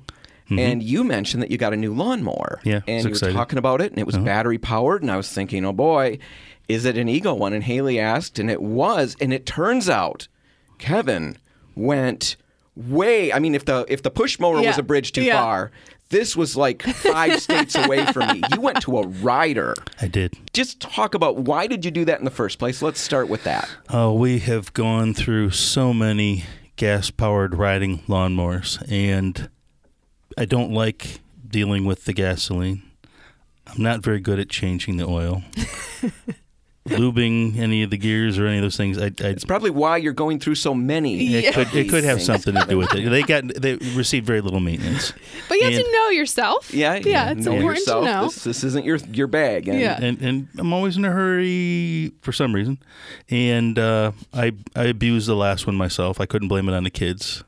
[0.49, 2.59] and you mentioned that you got a new lawnmower.
[2.59, 2.69] Mm-hmm.
[2.69, 5.01] Yeah, and it's you were talking about it, and it was battery powered.
[5.01, 6.19] And I was thinking, oh boy,
[6.67, 7.53] is it an Ego one?
[7.53, 9.15] And Haley asked, and it was.
[9.19, 10.27] And it turns out,
[10.77, 11.37] Kevin
[11.75, 12.35] went
[12.75, 13.31] way.
[13.33, 15.41] I mean, if the if the push mower was a bridge too Yeah.
[15.41, 15.71] far,
[16.09, 18.41] this was like five states away from me.
[18.53, 19.73] You went to a rider.
[20.01, 20.33] I did.
[20.53, 22.81] Just talk about why did you do that in the first place?
[22.81, 23.69] Let's start with that.
[23.89, 26.45] Oh, we have gone through so many
[26.75, 29.49] gas powered riding lawnmowers, and
[30.37, 32.83] I don't like dealing with the gasoline.
[33.67, 35.43] I'm not very good at changing the oil.
[36.89, 39.95] Lubing any of the gears or any of those things, I, I It's probably why
[39.95, 41.33] you're going through so many.
[41.33, 43.09] it could it could have something to do with it.
[43.09, 45.13] They got they received very little maintenance.
[45.47, 46.73] But you have And- to know yourself.
[46.73, 48.05] Yeah, yeah, it's know important yourself.
[48.05, 48.23] to know.
[48.25, 49.67] This, this isn't your your bag.
[49.69, 49.97] And Yeah.
[50.01, 52.79] and and I'm always in a hurry for some reason,
[53.29, 56.19] and uh, I I abused the last one myself.
[56.19, 57.43] I couldn't blame it on the kids,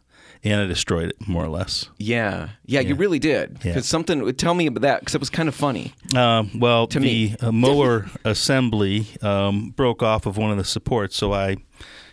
[0.45, 1.89] and I destroyed it more or less.
[1.97, 3.58] Yeah, yeah, you really did.
[3.63, 3.71] Yeah.
[3.73, 4.34] Because something.
[4.36, 5.93] Tell me about that because it was kind of funny.
[6.15, 7.36] Um, well, To the me.
[7.41, 11.58] uh, mower assembly um, broke off of one of the supports, so I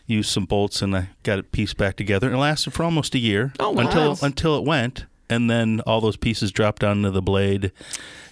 [0.06, 2.26] used some bolts and I got it pieced back together.
[2.26, 3.82] And it lasted for almost a year Oh, wow.
[3.84, 7.70] until until it went, and then all those pieces dropped onto the blade,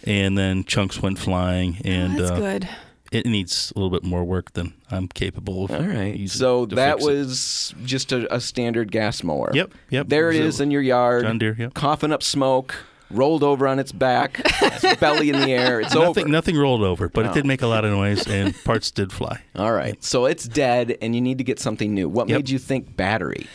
[0.05, 1.79] and then chunks went flying.
[1.85, 2.69] And That's uh, good.
[3.11, 5.71] It needs a little bit more work than I'm capable of.
[5.73, 6.29] All right.
[6.31, 7.11] So that fix it.
[7.11, 9.51] was just a, a standard gas mower.
[9.53, 10.09] Yep, yep.
[10.09, 11.25] There it So- is in your yard.
[11.25, 11.75] John Deere, yep.
[11.75, 12.75] Coughing up smoke,
[13.11, 15.81] rolled over on its back, its belly in the air.
[15.81, 16.25] It's nothing.
[16.25, 16.29] over.
[16.29, 17.31] Nothing rolled over, but No.
[17.31, 17.49] it did oh.
[17.49, 19.43] make a lot of noise, and parts did fly.
[19.57, 20.03] All right.
[20.05, 22.09] So it's dead, and you need to get something new.
[22.09, 22.39] What Yep.
[22.39, 23.47] made you think battery?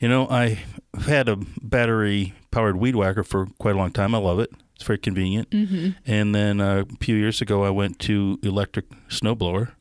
[0.00, 0.58] You know, I've
[1.06, 4.14] had a battery powered weed whacker for quite a long time.
[4.14, 4.50] I love it.
[4.78, 5.50] It's very convenient.
[5.50, 5.88] Mm-hmm.
[6.06, 9.72] And then uh, a few years ago, I went to electric snowblower,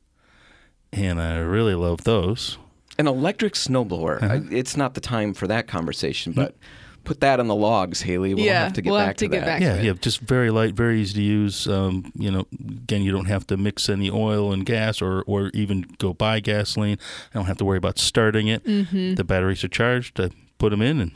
[0.91, 2.57] and I really love those.
[2.97, 4.23] An electric snowblower.
[4.23, 4.33] Uh-huh.
[4.33, 6.55] I, it's not the time for that conversation, but
[7.03, 8.33] put that on the logs, Haley.
[8.33, 9.45] We'll Yeah, have to get we'll back have to get that.
[9.45, 9.61] back.
[9.61, 9.85] Yeah, Accurate.
[9.85, 11.67] yeah, just very light, very easy to use.
[11.67, 15.51] Um, you know, again, you don't have to mix any oil and gas, or or
[15.53, 16.97] even go buy gasoline.
[17.31, 18.63] I don't have to worry about starting it.
[18.63, 19.13] Mm-hmm.
[19.13, 20.19] The batteries are charged.
[20.19, 21.11] I put them in, and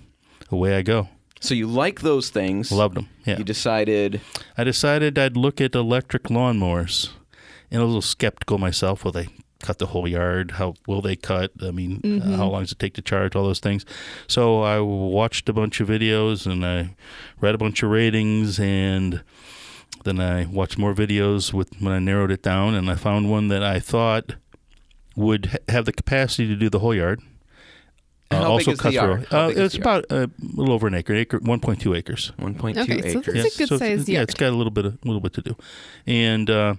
[0.52, 1.10] away I go.
[1.41, 2.71] So you like those things.
[2.71, 3.10] Loved them.
[3.25, 3.38] Yeah.
[3.39, 4.21] You decided,
[4.58, 7.10] I decided I'd look at electric lawnmowers,
[7.71, 9.04] and a little skeptical myself.
[9.04, 9.27] Will they
[9.60, 10.51] cut the whole yard?
[10.51, 11.51] How will they cut?
[11.62, 13.36] I mean, uh, how long does it take to charge?
[13.36, 13.86] All those things.
[14.27, 16.95] So I watched a bunch of videos and I
[17.39, 19.23] read a bunch of ratings, and
[20.04, 23.47] then I watched more videos with when I narrowed it down, and I found one
[23.47, 24.36] that I thought
[25.15, 27.19] would ha- have the capacity to do the whole yard.
[28.32, 29.28] Uh, How big also is the cut yard?
[29.28, 29.38] through.
[29.38, 31.82] How Uh, big it's the about uh, a little over an acre, acre, one point
[31.82, 32.32] two acres.
[32.39, 33.46] 1.2 Okay, so acres.
[33.46, 34.30] It's a good so sized Yeah, yard.
[34.30, 35.56] it's got a little bit, a little bit to do,
[36.08, 36.76] and uh,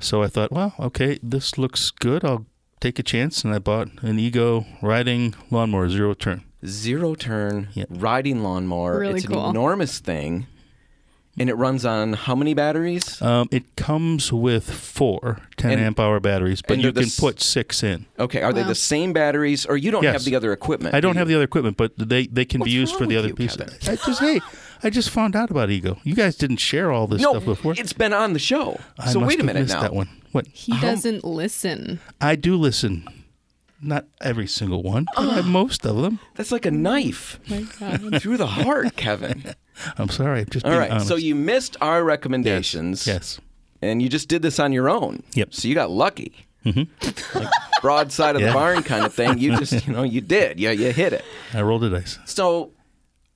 [0.00, 2.24] so I thought, well, okay, this looks good.
[2.24, 2.46] I'll
[2.80, 6.44] take a chance, and I bought an Ego riding lawnmower, zero turn.
[6.66, 7.84] Zero turn Yeah.
[7.90, 8.98] riding lawnmower.
[9.00, 10.46] Really it's an enormous thing.
[11.40, 13.20] And it runs on how many batteries?
[13.22, 17.40] Um, it comes with four 10 And- amp hour batteries, but you can s- put
[17.40, 18.06] six in.
[18.18, 20.14] Okay, are they the same batteries, or you don't Yes.
[20.14, 20.94] have the other equipment?
[20.94, 23.06] I don't do have the other equipment, but they, they can What's be used for
[23.06, 23.56] the other you, pieces.
[23.56, 23.74] Kevin?
[23.88, 24.40] I just hey,
[24.82, 25.98] I just found out about Ego.
[26.04, 27.74] You guys didn't share all this No, stuff before.
[27.76, 28.78] it's been on the show.
[28.98, 29.80] I so must wait a have minute now.
[29.82, 30.08] that one.
[30.32, 30.46] What?
[30.52, 32.00] He doesn't listen.
[32.20, 33.08] I do listen.
[33.80, 35.42] Not every single one, but Uh.
[35.42, 36.18] Most of them.
[36.34, 38.20] That's like a knife My God.
[38.22, 39.54] through the heart, Kevin.
[39.98, 40.44] I'm sorry.
[40.50, 41.06] Just All right, honest.
[41.08, 43.06] so you missed our recommendations.
[43.06, 43.40] Yes.
[43.80, 45.22] And you just did this on your own.
[45.34, 45.54] Yep.
[45.54, 46.34] So you got lucky.
[46.64, 47.38] Mm-hmm.
[47.38, 47.48] Like
[47.80, 48.48] broadside of Yeah.
[48.48, 49.38] the barn kind of thing.
[49.38, 50.58] You just, you know, you did.
[50.58, 51.24] You, you hit it.
[51.54, 52.18] I rolled a dice.
[52.24, 52.72] So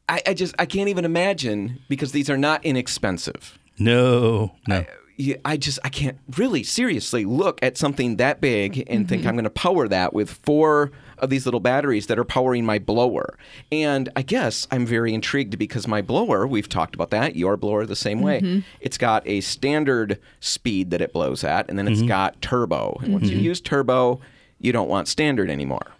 [0.08, 3.56] I, I just, I can't even imagine because these are not inexpensive.
[3.78, 4.84] No, no.
[5.22, 9.28] You, I just I can't really seriously look at something that big and think mm-hmm.
[9.28, 12.78] I'm going to power that with four of these little batteries that are powering my
[12.78, 13.38] blower.
[13.70, 17.86] And I guess I'm very intrigued because my blower, we've talked about that, your blower
[17.86, 18.40] the same way.
[18.40, 18.60] Mm-hmm.
[18.80, 22.08] It's got a standard speed that it blows at and then it's mm-hmm.
[22.08, 22.98] got turbo.
[23.02, 24.20] And once you use turbo,
[24.58, 25.92] you don't want standard anymore.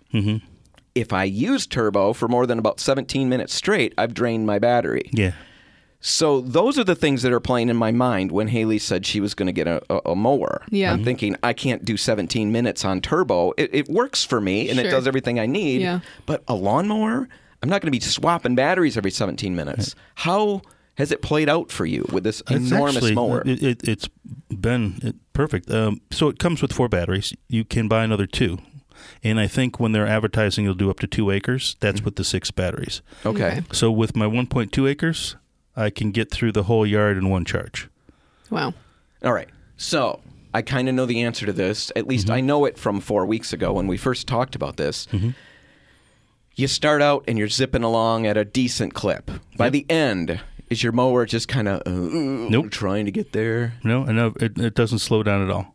[0.94, 5.08] If I use turbo for more than about 17 minutes straight, I've drained my battery.
[5.12, 5.32] Yeah.
[6.04, 9.20] So those are the things that are playing in my mind when Haley said she
[9.20, 10.62] was going to get a, a, a mower.
[10.68, 10.92] Yeah.
[10.92, 13.52] I'm thinking I can't do 17 minutes on turbo.
[13.56, 15.80] It, it works for me and it does everything I need.
[15.80, 16.00] Yeah.
[16.26, 17.28] But a lawnmower,
[17.62, 19.94] I'm not going to be swapping batteries every 17 minutes.
[20.16, 20.62] How
[20.96, 23.42] has it played out for you with this It's enormous actually, mower?
[23.46, 24.08] It, it, it's
[24.50, 25.70] been perfect.
[25.70, 27.32] Um, so it comes with four batteries.
[27.48, 28.58] You can buy another two.
[29.22, 31.76] And I think when they're advertising, you'll do up to two acres.
[31.80, 32.04] That's Mm-hmm.
[32.06, 33.02] with the six batteries.
[33.24, 33.46] okay.
[33.58, 33.62] Okay.
[33.72, 35.36] So with my 1.2 acres,
[35.76, 37.88] I can get through the whole yard in one charge.
[38.50, 38.74] Wow.
[39.24, 39.48] All right.
[39.76, 40.20] So
[40.52, 41.90] I kind of know the answer to this.
[41.96, 42.35] At least Mm-hmm.
[42.35, 45.06] I know it from four weeks ago when we first talked about this.
[46.54, 49.30] You start out and you're zipping along at a decent clip.
[49.56, 52.70] By the end, is your mower just kind of uh, Nope.
[52.70, 53.72] trying to get there?
[53.82, 55.74] No, I know it, it doesn't slow down at all.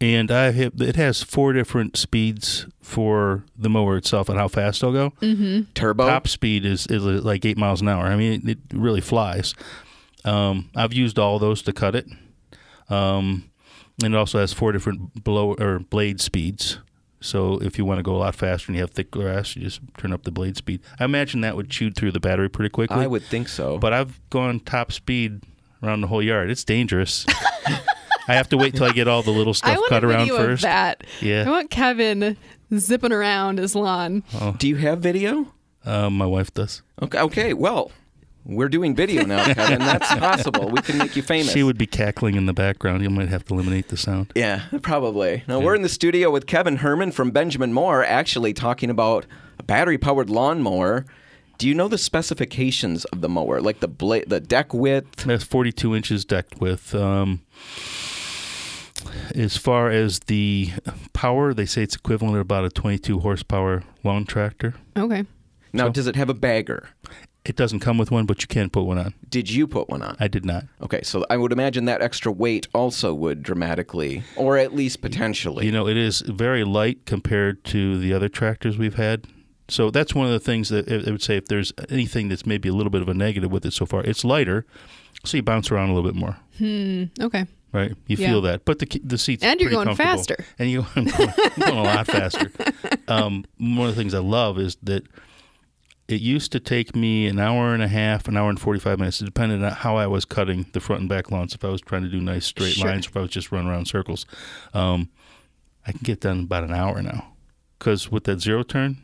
[0.00, 4.82] And I have, it has four different speeds for the mower itself and how fast
[4.82, 5.10] it'll go.
[5.22, 5.72] Mm-hmm.
[5.72, 6.06] Turbo?
[6.06, 8.04] Top speed is, is like eight miles an hour.
[8.04, 9.54] I mean, it, it really flies.
[10.24, 12.06] Um, I've used all those to cut it.
[12.90, 13.50] Um,
[14.02, 16.78] and it also has four different blow or blade speeds.
[17.20, 19.62] So if you want to go a lot faster and you have thick grass, you
[19.62, 20.82] just turn up the blade speed.
[21.00, 22.98] I imagine that would chew through the battery pretty quickly.
[22.98, 23.78] I would think so.
[23.78, 25.42] But I've gone top speed
[25.82, 26.50] around the whole yard.
[26.50, 27.24] It's dangerous.
[28.28, 30.08] I have to wait till I get all the little I stuff want cut a
[30.08, 30.64] around video first.
[30.64, 31.04] of that.
[31.20, 31.44] Yeah.
[31.46, 32.36] I want Kevin
[32.76, 34.22] zipping around his lawn.
[34.58, 35.52] Do you have video?
[35.84, 36.82] Um, my wife does.
[37.00, 37.18] Okay.
[37.20, 37.52] Okay.
[37.54, 37.92] Well,
[38.44, 39.78] we're doing video now, Kevin.
[39.78, 40.68] That's possible.
[40.70, 41.52] We can make you famous.
[41.52, 43.02] She would be cackling in the background.
[43.02, 44.32] You might have to eliminate the sound.
[44.34, 45.44] Yeah, probably.
[45.46, 49.26] Now, we're in the studio with Kevin Herman from Benjamin Moore, actually talking about
[49.58, 51.06] a battery powered lawnmower.
[51.58, 55.24] Do you know the specifications of the mower, like the bla- the deck width?
[55.24, 56.94] That's 42 inches decked with.
[56.94, 57.40] Um,
[59.34, 60.70] as far as the
[61.12, 64.74] power, they say it's equivalent to about a 22 horsepower lawn tractor.
[64.96, 65.24] Okay.
[65.72, 66.88] Now, So- does it have a bagger?
[67.44, 69.14] It doesn't come with one, but you can put one on.
[69.28, 70.16] Did you put one on?
[70.18, 70.64] I did not.
[70.82, 75.64] Okay, so I would imagine that extra weight also would dramatically, or at least potentially.
[75.64, 79.26] You know, it is very light compared to the other tractors we've had.
[79.68, 82.46] So that's one of the things that I I would say if there's anything that's
[82.46, 84.66] maybe a little bit of a negative with it so far, it's lighter,
[85.24, 87.04] so you bounce around a little bit more, Hmm.
[87.20, 87.46] Okay.
[87.76, 87.94] Right?
[88.06, 88.28] You Yeah.
[88.28, 90.36] feel that, but the the seats And you're going faster.
[90.58, 92.50] and you I'm going, I'm going a lot faster.
[93.08, 95.04] Um, one of the things I love is that
[96.08, 99.18] it used to take me an hour and a half, an hour and 45 minutes,
[99.20, 101.54] depending on how I was cutting the front and back lawns.
[101.54, 102.88] If I was trying to do nice straight Sure.
[102.90, 104.26] lines, if I was just running around circles,
[104.74, 105.08] um,
[105.86, 107.32] I can get done in about an hour now.
[107.78, 108.98] Because with that zero turn,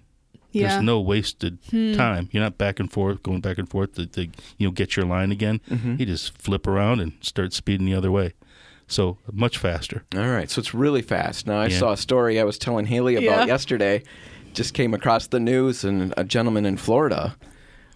[0.51, 0.63] Yeah.
[0.63, 0.69] Hmm.
[0.75, 2.29] there's no wasted time.
[2.33, 4.23] You're not back and forth, going back and forth to, to
[4.59, 5.61] you know get your line again.
[5.71, 5.97] Mm-hmm.
[5.99, 8.33] You just flip around and start speeding the other way.
[8.87, 10.05] So much faster.
[10.15, 11.47] All right, so it's really fast.
[11.47, 11.79] Now, I Yeah.
[11.79, 13.47] saw a story I was telling Haley about Yeah.
[13.47, 14.03] yesterday.
[14.53, 17.37] Just came across the news, and a gentleman in Florida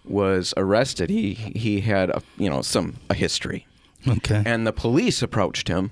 [0.05, 1.09] was arrested.
[1.09, 3.67] He he had a, you know some a history,
[4.07, 4.41] Okay.
[4.45, 5.91] and the police approached him,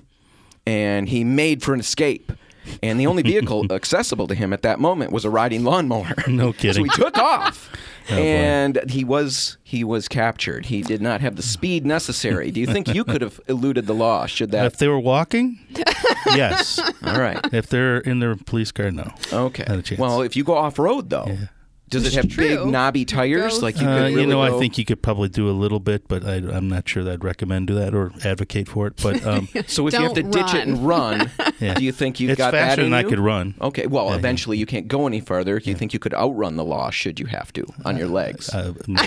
[0.66, 2.32] and he made for an escape.
[2.82, 6.14] And the only vehicle accessible to him at that moment was a riding lawnmower.
[6.28, 6.74] No kidding.
[6.74, 7.70] So he took off.
[8.10, 10.66] Oh, and he was he was captured.
[10.66, 12.50] He did not have the speed necessary.
[12.52, 14.26] Do you think you could have eluded the law?
[14.26, 14.66] Should that?
[14.66, 15.58] if they were walking,
[16.34, 16.78] yes.
[17.04, 17.40] All right.
[17.52, 19.10] If they're in their police car, no.
[19.32, 19.64] Okay.
[19.68, 19.98] Not a chance.
[19.98, 21.36] Well, if you go off road though, Yeah.
[21.88, 23.62] Does it It's have big knobby tires?
[23.62, 25.52] Like you Uh, could really you know, go- I think you could probably do a
[25.52, 28.86] little bit, but I, I'm not sure that I'd recommend do that or advocate for
[28.88, 28.94] it.
[29.02, 29.86] But um, so.
[29.86, 31.74] If you have to Don't ditch it and run, Yeah.
[31.74, 33.54] do you think you've it's got that faster in than I could run.
[33.60, 33.86] Okay.
[33.86, 35.60] Well, eventually you can't go any further.
[35.60, 36.90] Do you think you could outrun the law?
[36.90, 38.48] Should you have to on your legs?
[38.52, 39.02] Uh, no,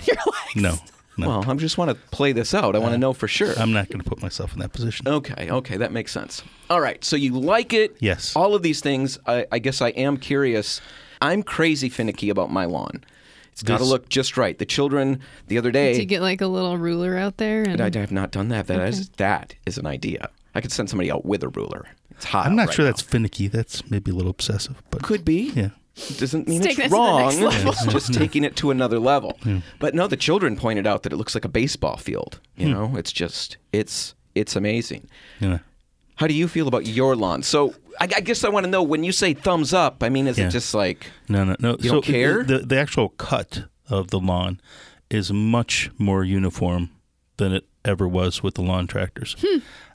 [0.55, 0.75] no,
[1.17, 1.27] no.
[1.27, 2.75] well, I just want to play this out.
[2.75, 3.53] I want to know for sure.
[3.59, 5.07] I'm not going to put myself in that position.
[5.07, 6.43] Okay, okay, that makes sense.
[6.69, 7.97] All right, so you like it?
[7.99, 8.35] Yes.
[8.37, 9.19] All of these things.
[9.27, 10.79] I, I guess I am curious.
[11.21, 13.03] I'm crazy finicky about my lawn.
[13.51, 14.57] It's got to look just right.
[14.57, 15.97] The children the other day.
[15.97, 18.67] to get like a little ruler out there and I, I have not done that.
[18.67, 20.29] That is that is an idea.
[20.55, 21.85] I could send somebody out with a ruler.
[22.11, 22.45] It's hot.
[22.45, 22.91] I'm not right sure now.
[22.91, 23.47] that's finicky.
[23.49, 25.51] That's maybe a little obsessive, but could be.
[25.55, 25.69] yeah.
[26.17, 27.67] Doesn't mean It's it's, taking it to the wrong.
[27.73, 29.37] It's just taking it to another level.
[29.79, 32.39] But no, the children pointed out that it looks like a baseball field.
[32.55, 32.71] You Hmm.
[32.73, 35.09] know, it's just it's it's amazing.
[35.41, 35.59] Yeah.
[36.19, 37.43] How do you feel about your lawn?
[37.43, 40.03] So I, I guess I want to know when you say thumbs up.
[40.03, 40.47] I mean, is Yeah.
[40.47, 41.77] it just like No, no, no.
[41.79, 42.43] You so don't care?
[42.43, 44.59] The, the actual cut of the lawn
[45.09, 46.89] is much more uniform
[47.37, 49.35] than it ever was with the lawn tractors.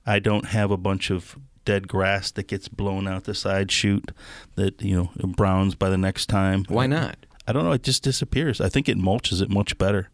[0.06, 4.10] I don't have a bunch of dead grass that gets blown out the side chute
[4.56, 6.64] that you know browns by the next time.
[6.68, 7.16] Why not?
[7.46, 7.72] I don't know.
[7.72, 8.60] It just disappears.
[8.62, 10.08] I think it mulches it much better,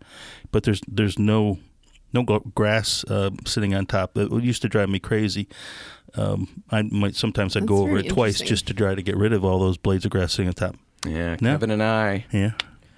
[0.51, 1.59] but there's there's no
[2.13, 4.19] no go- grass uh, sitting on top.
[4.19, 5.47] It used to drive me crazy.
[6.17, 9.17] Um, I might sometimes I'd That's go over it twice just to try to get
[9.17, 10.77] rid of all those blades of grass sitting on top.
[11.07, 11.53] Yeah, No.
[11.53, 12.27] Kevin and I.
[12.33, 12.53] Yeah,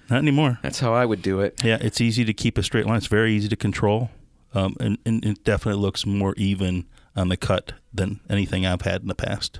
[0.09, 0.59] not anymore.
[0.63, 1.63] That's how I would do it.
[1.63, 2.97] Yeah, it's easy to keep a straight line.
[2.97, 4.09] It's very easy to control,
[4.53, 9.01] um, and, and it definitely looks more even on the cut than anything I've had
[9.03, 9.59] in the past.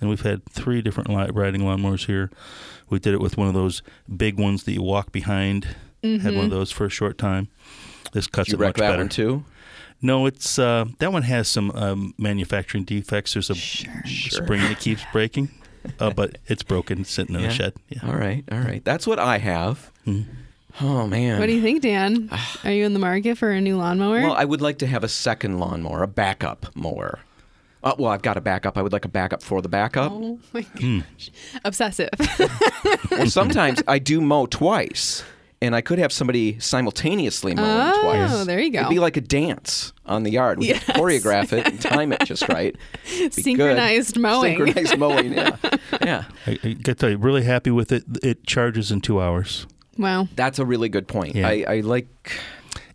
[0.00, 2.30] And we've had three different li- riding lawnmowers here.
[2.90, 3.82] We did it with one of those
[4.14, 5.66] big ones that you walk behind.
[6.02, 7.48] Had one of those for a short time.
[8.12, 8.98] This cuts You it much that better.
[8.98, 9.44] one too.
[10.02, 13.34] No, it's uh, that one has some um, manufacturing defects.
[13.34, 15.48] There's a spring that keeps breaking,
[16.00, 17.48] uh, but it's broken, sitting in Yeah.
[17.48, 17.72] the shed.
[17.88, 18.06] Yeah.
[18.08, 18.84] All right, all right.
[18.84, 19.90] That's what I have.
[20.80, 21.38] Oh man.
[21.38, 22.28] What do you think, Dan?
[22.64, 24.22] Are you in the market for a new lawnmower?
[24.22, 27.20] Well, I would like to have a second lawnmower, a backup mower.
[27.84, 28.78] Uh, well, I've got a backup.
[28.78, 30.12] I would like a backup for the backup.
[30.12, 31.00] oh my Hmm.
[31.00, 31.30] gosh.
[31.64, 32.08] Obsessive.
[33.10, 35.22] Well, sometimes I do mow twice,
[35.62, 38.44] and I could have somebody simultaneously mowing Oh, twice.
[38.46, 38.80] there you go.
[38.80, 40.58] It'd be like a dance on the yard.
[40.58, 42.76] We could choreograph it and time it just right.
[43.04, 43.32] Be good.
[43.34, 44.56] Synchronized mowing.
[44.58, 45.32] Synchronized mowing.
[45.32, 45.56] Yeah,
[46.02, 46.24] yeah.
[46.46, 48.04] I, I got to tell you, really happy with it.
[48.22, 49.66] It charges in two hours.
[49.96, 50.28] wow.
[50.36, 51.34] That's a really good point.
[51.36, 51.48] Yeah.
[51.48, 52.32] I, I like.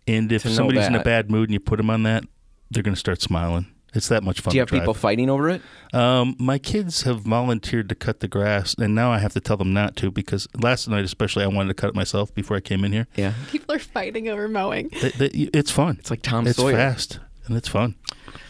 [0.06, 2.24] And if To know somebody's in a bad mood and you put them on that,
[2.70, 3.66] they're going to start smiling.
[3.98, 4.52] It's that much fun.
[4.52, 4.82] Do you have to drive.
[4.82, 5.60] people fighting over it?
[5.92, 9.58] Um, my kids have volunteered to cut the grass, and now I have to tell
[9.58, 12.60] them not to because last night, especially, I wanted to cut it myself before I
[12.60, 13.06] came in here.
[13.16, 13.34] Yeah.
[13.50, 14.88] People are fighting over mowing.
[15.02, 15.96] They- they- it's fun.
[15.98, 16.74] It's like Tom It's Sawyer.
[16.76, 17.94] fast and it's fun.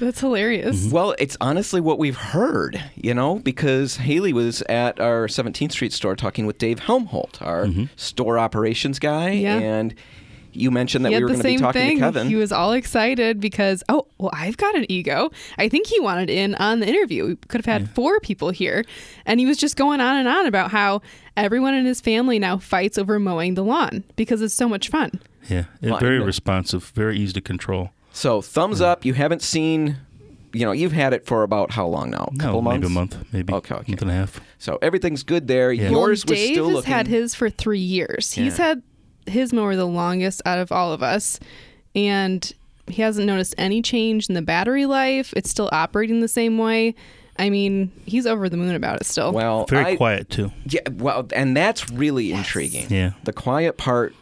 [0.01, 0.77] That's hilarious.
[0.83, 0.91] Mm-hmm.
[0.91, 5.93] Well, it's honestly what we've heard, you know, because Haley was at our 17th Street
[5.93, 7.85] store talking with Dave Helmholt, our Mm-hmm.
[7.97, 9.57] store operations guy, Yeah.
[9.59, 9.95] and
[10.53, 11.97] you mentioned that he we had were the going to be same talking thing.
[11.99, 12.29] to Kevin.
[12.29, 15.31] He was all excited because, oh, well, I've got an ego.
[15.59, 17.27] I think he wanted in on the interview.
[17.27, 18.85] We could have had four people here.
[19.27, 21.03] And he was just going on and on about how
[21.37, 25.21] everyone in his family now fights over mowing the lawn because it's so much fun.
[25.49, 27.91] Yeah, and Well, very responsive, very easy to control.
[28.13, 29.05] so thumbs up.
[29.05, 29.97] You haven't seen,
[30.53, 32.29] you know, you've had it for about how long now?
[32.33, 32.81] A No, couple months?
[32.83, 33.93] maybe a month, maybe Okay, okay.
[33.93, 34.41] month and a half.
[34.59, 35.73] So everything's good there.
[35.73, 35.91] Yeah.
[35.91, 36.93] Yours well, was Dave still has looking.
[36.93, 38.33] had his for three years.
[38.33, 38.83] He's had
[39.29, 41.39] his mower the longest out of all of us,
[41.95, 42.53] and
[42.87, 45.33] he hasn't noticed any change in the battery life.
[45.37, 46.95] It's still operating the same way.
[47.39, 49.33] I mean, he's over the moon about it still.
[49.33, 50.51] well, Very I- quiet too.
[50.67, 52.87] Yeah, well, and that's really intriguing.
[52.91, 53.13] Yeah.
[53.25, 54.13] The quiet part,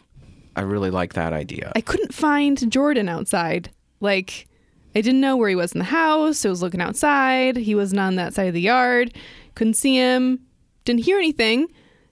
[0.55, 1.71] I really like that idea.
[1.75, 3.71] I couldn't find Jordan outside.
[4.01, 4.47] Like,
[4.93, 6.45] I didn't know where he was in the house.
[6.45, 7.55] I was looking outside.
[7.57, 9.13] He wasn't on that side of the yard.
[9.55, 10.39] Couldn't see him.
[10.85, 11.67] Didn't hear anything.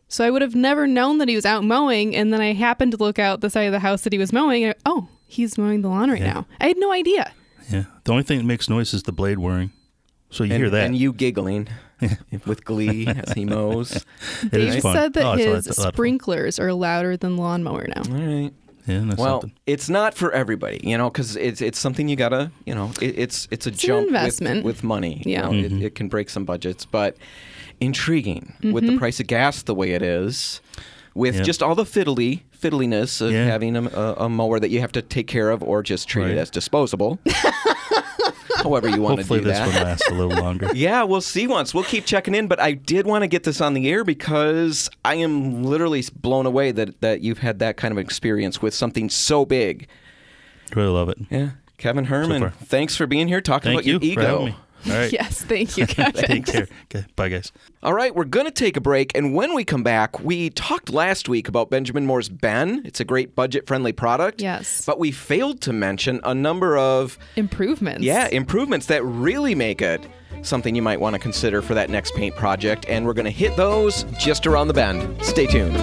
[0.08, 2.16] So I would have never known that he was out mowing.
[2.16, 4.32] And then I happened to look out the side of the house that he was
[4.32, 4.64] mowing.
[4.64, 6.46] And oh, he's mowing the lawn right now.
[6.62, 7.32] I had no idea.
[7.70, 7.86] Yeah.
[8.04, 9.72] The only thing that makes noise is the blade whirring.
[10.30, 10.86] So you and, hear that.
[10.86, 11.68] and you giggling
[12.46, 14.06] with glee as he mows.
[14.44, 14.96] It Dave is fun.
[14.96, 18.02] said that Oh, it's his a lot sprinklers are louder than the lawnmower now.
[18.08, 18.52] All right.
[18.88, 19.54] Yeah, Well, something.
[19.66, 23.18] it's not for everybody, you know, because it's it's something you gotta, you know, it,
[23.18, 24.64] it's it's a an jump with- investment.
[24.64, 25.24] with, money.
[25.26, 25.42] you Yeah.
[25.42, 25.78] know, Mm-hmm.
[25.78, 27.18] it, it can break some budgets, but
[27.80, 28.94] intriguing with Mm-hmm.
[28.94, 30.62] the price of gas the way it is,
[31.14, 31.44] with Yeah.
[31.44, 33.46] just all the fiddly fiddliness of Yeah.
[33.46, 36.28] having a, a, a mower that you have to take care of or just treat
[36.32, 37.20] it as disposable.
[38.58, 39.68] However you want to Hopefully do this that.
[39.68, 40.70] one lasts a little longer.
[40.74, 41.74] Yeah, we'll see once.
[41.74, 44.90] We'll keep checking in, but I did want to get this on the air because
[45.04, 49.10] I am literally blown away that, that you've had that kind of experience with something
[49.10, 49.88] so big.
[50.76, 51.18] Really love it.
[51.30, 51.52] Yeah.
[51.78, 52.50] Kevin Herman, far.
[52.52, 54.56] thanks for being here talking Thank about you your for ego.
[54.86, 54.96] Having me.
[54.96, 55.12] All right.
[55.16, 56.24] Yes, thank you, Kevin.
[56.28, 56.68] Take care.
[56.94, 57.06] Okay.
[57.16, 57.52] Bye, guys.
[57.84, 59.12] All right, we're going to take a break.
[59.16, 62.82] And when we come back, we talked last week about Benjamin Moore's Ben.
[62.86, 64.42] It's a great budget friendly product.
[64.42, 64.86] Yes.
[64.86, 68.04] But we failed to mention a number of, Improvements.
[68.04, 70.06] yeah, improvements that really make it
[70.42, 72.86] something you might want to consider for that next paint project.
[72.90, 75.24] And we're going to hit those just around the bend.
[75.24, 75.76] Stay tuned.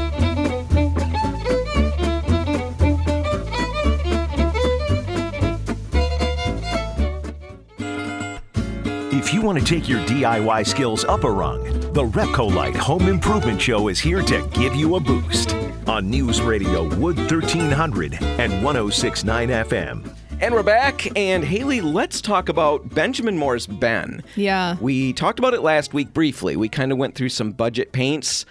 [9.23, 13.63] If you want to take your DIY skills up a rung, the Repcolite Home Improvement
[13.63, 15.55] Show is here to give you a boost
[15.87, 20.17] on News Radio Wood 1300 and 1069 FM.
[20.41, 21.17] And we're back.
[21.17, 24.25] And Haley, let's talk about Benjamin Moore's Ben.
[24.35, 24.77] Yeah.
[24.81, 26.57] We talked about it last week briefly.
[26.57, 28.45] We kind of went through some budget paints.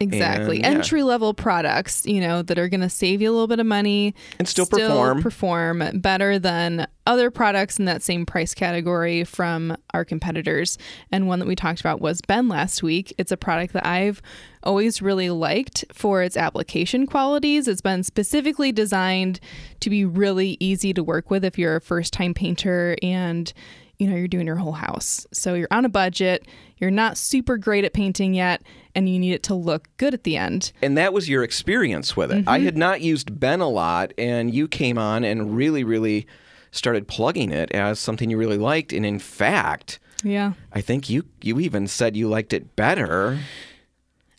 [0.00, 0.56] Exactly.
[0.56, 0.78] And, yeah.
[0.78, 3.66] Entry level products, you know, that are going to save you a little bit of
[3.66, 5.22] money And still perform.
[5.22, 10.76] perform better than other products in that same price category from our competitors.
[11.12, 13.14] And one that we talked about was Ben last week.
[13.16, 14.20] It's a product that I've
[14.62, 17.68] always really liked for its application qualities.
[17.68, 19.38] It's been specifically designed
[19.80, 23.52] to be really easy to work with if you're a first time painter and
[23.98, 25.26] you know you're doing your whole house.
[25.32, 26.46] So you're on a budget,
[26.78, 28.62] you're not super great at painting yet,
[28.94, 30.72] and you need it to look good at the end.
[30.82, 32.40] And that was your experience with it.
[32.40, 32.48] Mm-hmm.
[32.48, 36.26] I had not used Ben a lot, and you came on and really, really
[36.70, 38.92] started plugging it as something you really liked.
[38.92, 40.52] And in fact, Yeah.
[40.72, 43.38] I think you you even said you liked it better.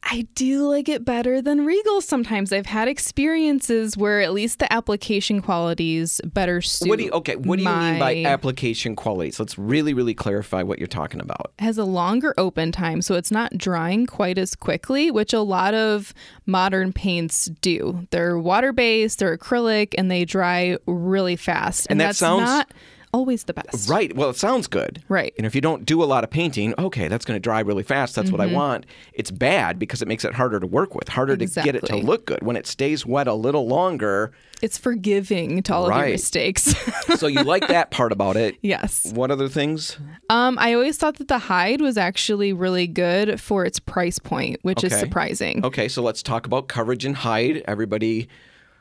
[0.09, 2.53] I do like it better than Regal sometimes.
[2.53, 6.87] I've had experiences where at least the application qualities better suit.
[6.87, 7.35] What do you, okay?
[7.35, 9.37] What do you mean by application qualities?
[9.37, 11.51] Let's really, really clarify what you're talking about.
[11.59, 15.73] has a longer open time, so it's not drying quite as quickly, which a lot
[15.73, 16.13] of
[16.45, 18.07] modern paints do.
[18.11, 21.87] They're water based, they're acrylic, and they dry really fast.
[21.89, 22.71] And that that's sounds- not
[23.13, 23.89] always the best.
[23.89, 24.15] Right.
[24.15, 25.03] Well, it sounds good.
[25.07, 25.33] Right.
[25.37, 27.83] And if you don't do a lot of painting, okay, that's going to dry really
[27.83, 28.15] fast.
[28.15, 28.85] That's what I want.
[29.13, 31.95] It's bad because it makes it harder to work with, harder to get it to
[31.95, 32.43] look good.
[32.43, 34.31] When it stays wet a little longer,
[34.61, 36.75] It's forgiving to all of your mistakes.
[37.17, 38.57] so you like that part about it.
[38.61, 39.11] yes.
[39.13, 39.97] What other things?
[40.29, 44.59] Um, I always thought that the hide was actually really good for its price point,
[44.63, 45.63] which is surprising.
[45.65, 47.63] Okay, so let's talk about coverage and hide.
[47.67, 48.27] Everybody,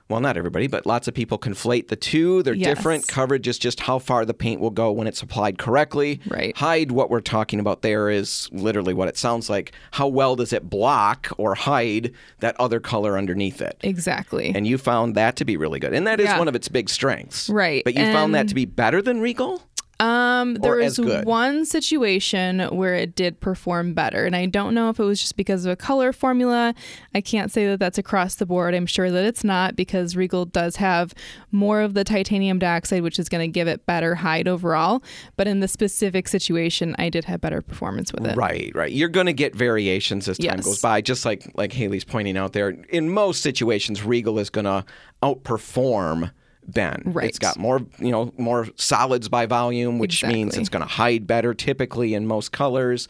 [0.09, 2.43] well, not everybody, but lots of people conflate the two.
[2.43, 2.77] They're Yes.
[2.77, 3.09] different.
[3.09, 6.21] Coverage is just how far the paint will go when it's applied correctly.
[6.29, 6.57] Right.
[6.57, 9.73] Hide, what we're talking about there is literally what it sounds like.
[9.93, 13.77] How well does it block or hide that other color underneath it?
[13.83, 14.53] Exactly.
[14.55, 15.93] And you found that to be really good.
[15.93, 16.39] And that is Yeah.
[16.39, 17.49] one of its big strengths.
[17.51, 19.63] Right, But you found that to be better than Regal?
[19.99, 25.01] Um, there was one situation where it did perform better, and I don't know if
[25.01, 26.75] it was just because of a color formula.
[27.15, 28.75] I can't say that that's across the board.
[28.75, 31.15] I'm sure that it's not because Regal does have
[31.51, 35.03] more of the titanium dioxide, which is going to give it better hide overall.
[35.37, 38.37] But in the specific situation, I did have better performance with it.
[38.37, 38.93] Right, right.
[38.93, 40.65] You're going to get variations as time Yes.
[40.67, 42.77] goes by, just like like Haley's pointing out there.
[42.91, 44.85] In most situations, Regal is going to
[45.23, 46.33] outperform
[46.69, 47.03] Ben.
[47.07, 47.29] Right.
[47.29, 51.27] It's got more, you know, more solids by volume, which means it's going to hide
[51.27, 53.09] better typically in most colors,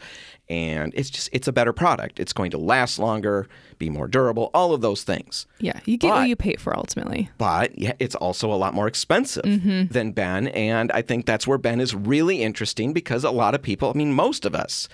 [0.49, 2.19] and it's just it's a better product.
[2.19, 3.47] It's going to last longer,
[3.79, 5.45] be more durable, all of those things.
[5.59, 7.29] Yeah, you get But- what you pay for ultimately.
[7.37, 9.87] But yeah, it's also a lot more expensive Mm-hmm.
[9.91, 10.47] than Ben.
[10.49, 13.97] And I think that's where Ben is really interesting because a lot of people, I
[13.97, 14.87] mean, most of us,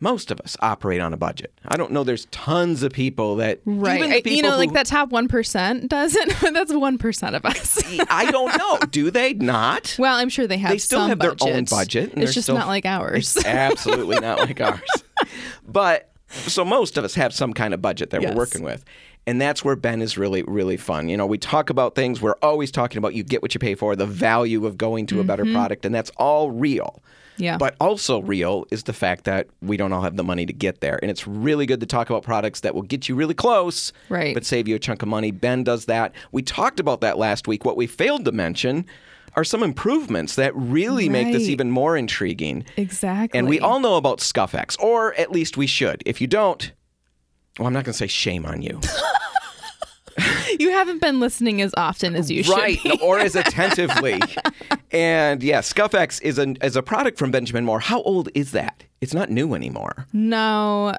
[0.00, 1.52] most of us operate on a budget.
[1.66, 4.02] I don't know there's tons of people that Right.
[4.02, 6.28] I- you people know, like that top 1% doesn't.
[6.54, 7.82] That's 1% of us.
[8.10, 8.78] I don't know.
[8.90, 9.96] Do they not?
[9.98, 12.12] well, I'm sure they have they still have their own budget.
[12.16, 13.36] It's just still- not like ours.
[13.36, 14.80] It's absolutely not like ours.
[15.66, 18.30] But so most of us have some kind of budget that Yes.
[18.30, 18.84] we're working with.
[19.26, 21.08] And that's where Ben is really, really fun.
[21.08, 23.74] You know, we talk about things, we're always talking about you get what you pay
[23.74, 25.54] for, the value of going to a better mm-hmm.
[25.54, 27.02] product, and that's all real.
[27.36, 27.56] Yeah.
[27.58, 30.80] But also real is the fact that we don't all have the money to get
[30.80, 30.98] there.
[31.02, 34.34] And it's really good to talk about products that will get you really close, Right.
[34.34, 35.30] but save you a chunk of money.
[35.30, 36.12] Ben does that.
[36.32, 37.64] We talked about that last week.
[37.64, 38.86] What we failed to mention
[39.36, 42.64] are some improvements that really make this even more intriguing.
[42.76, 43.36] Exactly.
[43.36, 46.02] And we all know about ScuffX, or at least we should.
[46.06, 46.70] If you don't,
[47.58, 48.80] well, I'm not going to say shame on you.
[50.60, 52.52] you haven't been listening as often as you should.
[52.56, 54.20] right, or as attentively.
[54.90, 57.80] and yeah, ScuffX is a, is a product from Benjamin Moore.
[57.80, 58.84] How old is that?
[59.00, 60.06] It's not new anymore.
[60.12, 60.96] No,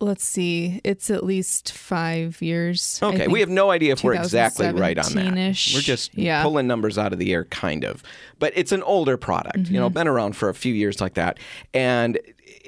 [0.00, 0.80] let's see.
[0.84, 3.00] It's at least five years.
[3.02, 5.34] Okay, we have no idea if we're exactly right on that.
[5.74, 6.42] We're just Yeah.
[6.42, 8.02] pulling numbers out of the air, kind of.
[8.38, 9.74] But it's an older product, you Mm-hmm.
[9.74, 11.38] know, been around for a few years like that.
[11.74, 12.18] And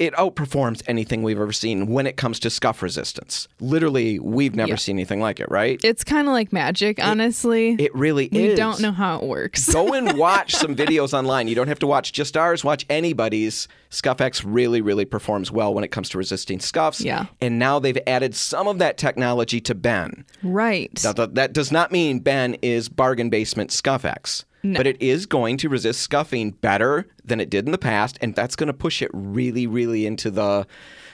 [0.00, 3.46] it outperforms anything we've ever seen when it comes to scuff resistance.
[3.60, 4.76] Literally, we've never Yeah.
[4.76, 5.78] seen anything like it, right?
[5.84, 7.76] It's kind of like magic, honestly.
[7.78, 8.48] It really we is.
[8.50, 9.72] We don't know how it works.
[9.72, 11.46] Go and watch some videos online.
[11.48, 13.68] You don't have to watch just ours, watch anybody's.
[13.90, 17.00] ScuffX really, really performs well when it comes to resisting scuffs.
[17.00, 17.26] Yeah.
[17.40, 20.24] And now they've added some of that technology to Ben.
[20.42, 20.90] right.
[21.04, 24.44] Now, th- that does not mean Ben is bargain basement ScuffX.
[24.62, 28.34] But it is going to resist scuffing better than it did in the past, and
[28.34, 30.66] that's going to push it really, really into the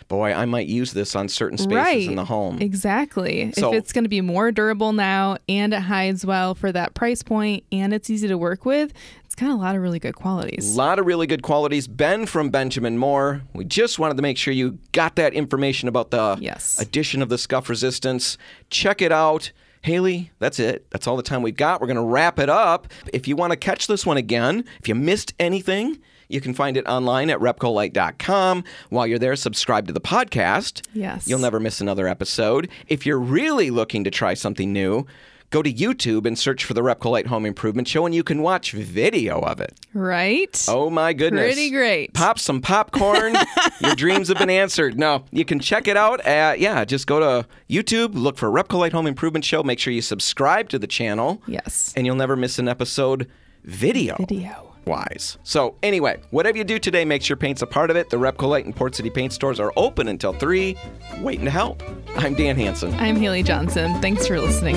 [0.08, 0.32] boy.
[0.32, 2.08] I might use this on certain spaces right.
[2.08, 2.58] in the home.
[2.60, 3.52] Exactly.
[3.52, 6.94] So- if it's going to be more durable now and it hides well for that
[6.94, 8.92] price point and it's easy to work with,
[9.24, 10.74] it's got a lot of really good qualities.
[10.74, 11.88] A lot of really good qualities.
[11.88, 13.42] Ben from Benjamin Moore.
[13.52, 16.80] We just wanted to make sure you got that information about the Yes.
[16.80, 18.38] addition of the scuff resistance.
[18.70, 19.50] Check it out.
[19.86, 20.84] Haley, that's it.
[20.90, 21.80] That's all the time we've got.
[21.80, 22.88] We're going to wrap it up.
[23.12, 26.76] If you want to catch this one again, if you missed anything, You can find
[26.76, 28.64] it online at repcolite.com.
[28.90, 30.84] While you're there, subscribe to the podcast.
[30.92, 31.28] Yes.
[31.28, 32.68] You'll never miss another episode.
[32.88, 35.06] If you're really looking to try something new,
[35.50, 38.72] go to YouTube and search for the Repcolite Home Improvement Show, and you can watch
[38.72, 39.74] video of it.
[39.94, 40.64] Right?
[40.68, 41.54] Oh my goodness.
[41.54, 42.14] Pretty great.
[42.14, 43.36] Pop some popcorn.
[43.80, 44.98] Your dreams have been answered.
[44.98, 48.92] No, you can check it out at, yeah, just go to YouTube, look for Repcolite
[48.92, 49.62] Home Improvement Show.
[49.62, 51.42] Make sure you subscribe to the channel.
[51.46, 51.92] Yes.
[51.96, 53.28] And you'll never miss an episode
[53.64, 54.16] video.
[54.18, 54.65] Video.
[54.86, 55.38] Wise.
[55.42, 58.08] So, anyway, whatever you do today makes your paints a part of it.
[58.08, 60.76] The Repcolite and Port City paint stores are open until 3,
[61.20, 61.82] waiting to help.
[62.16, 62.94] I'm Dan Hanson.
[62.94, 64.00] I'm Haley Johnson.
[64.00, 64.76] Thanks for listening.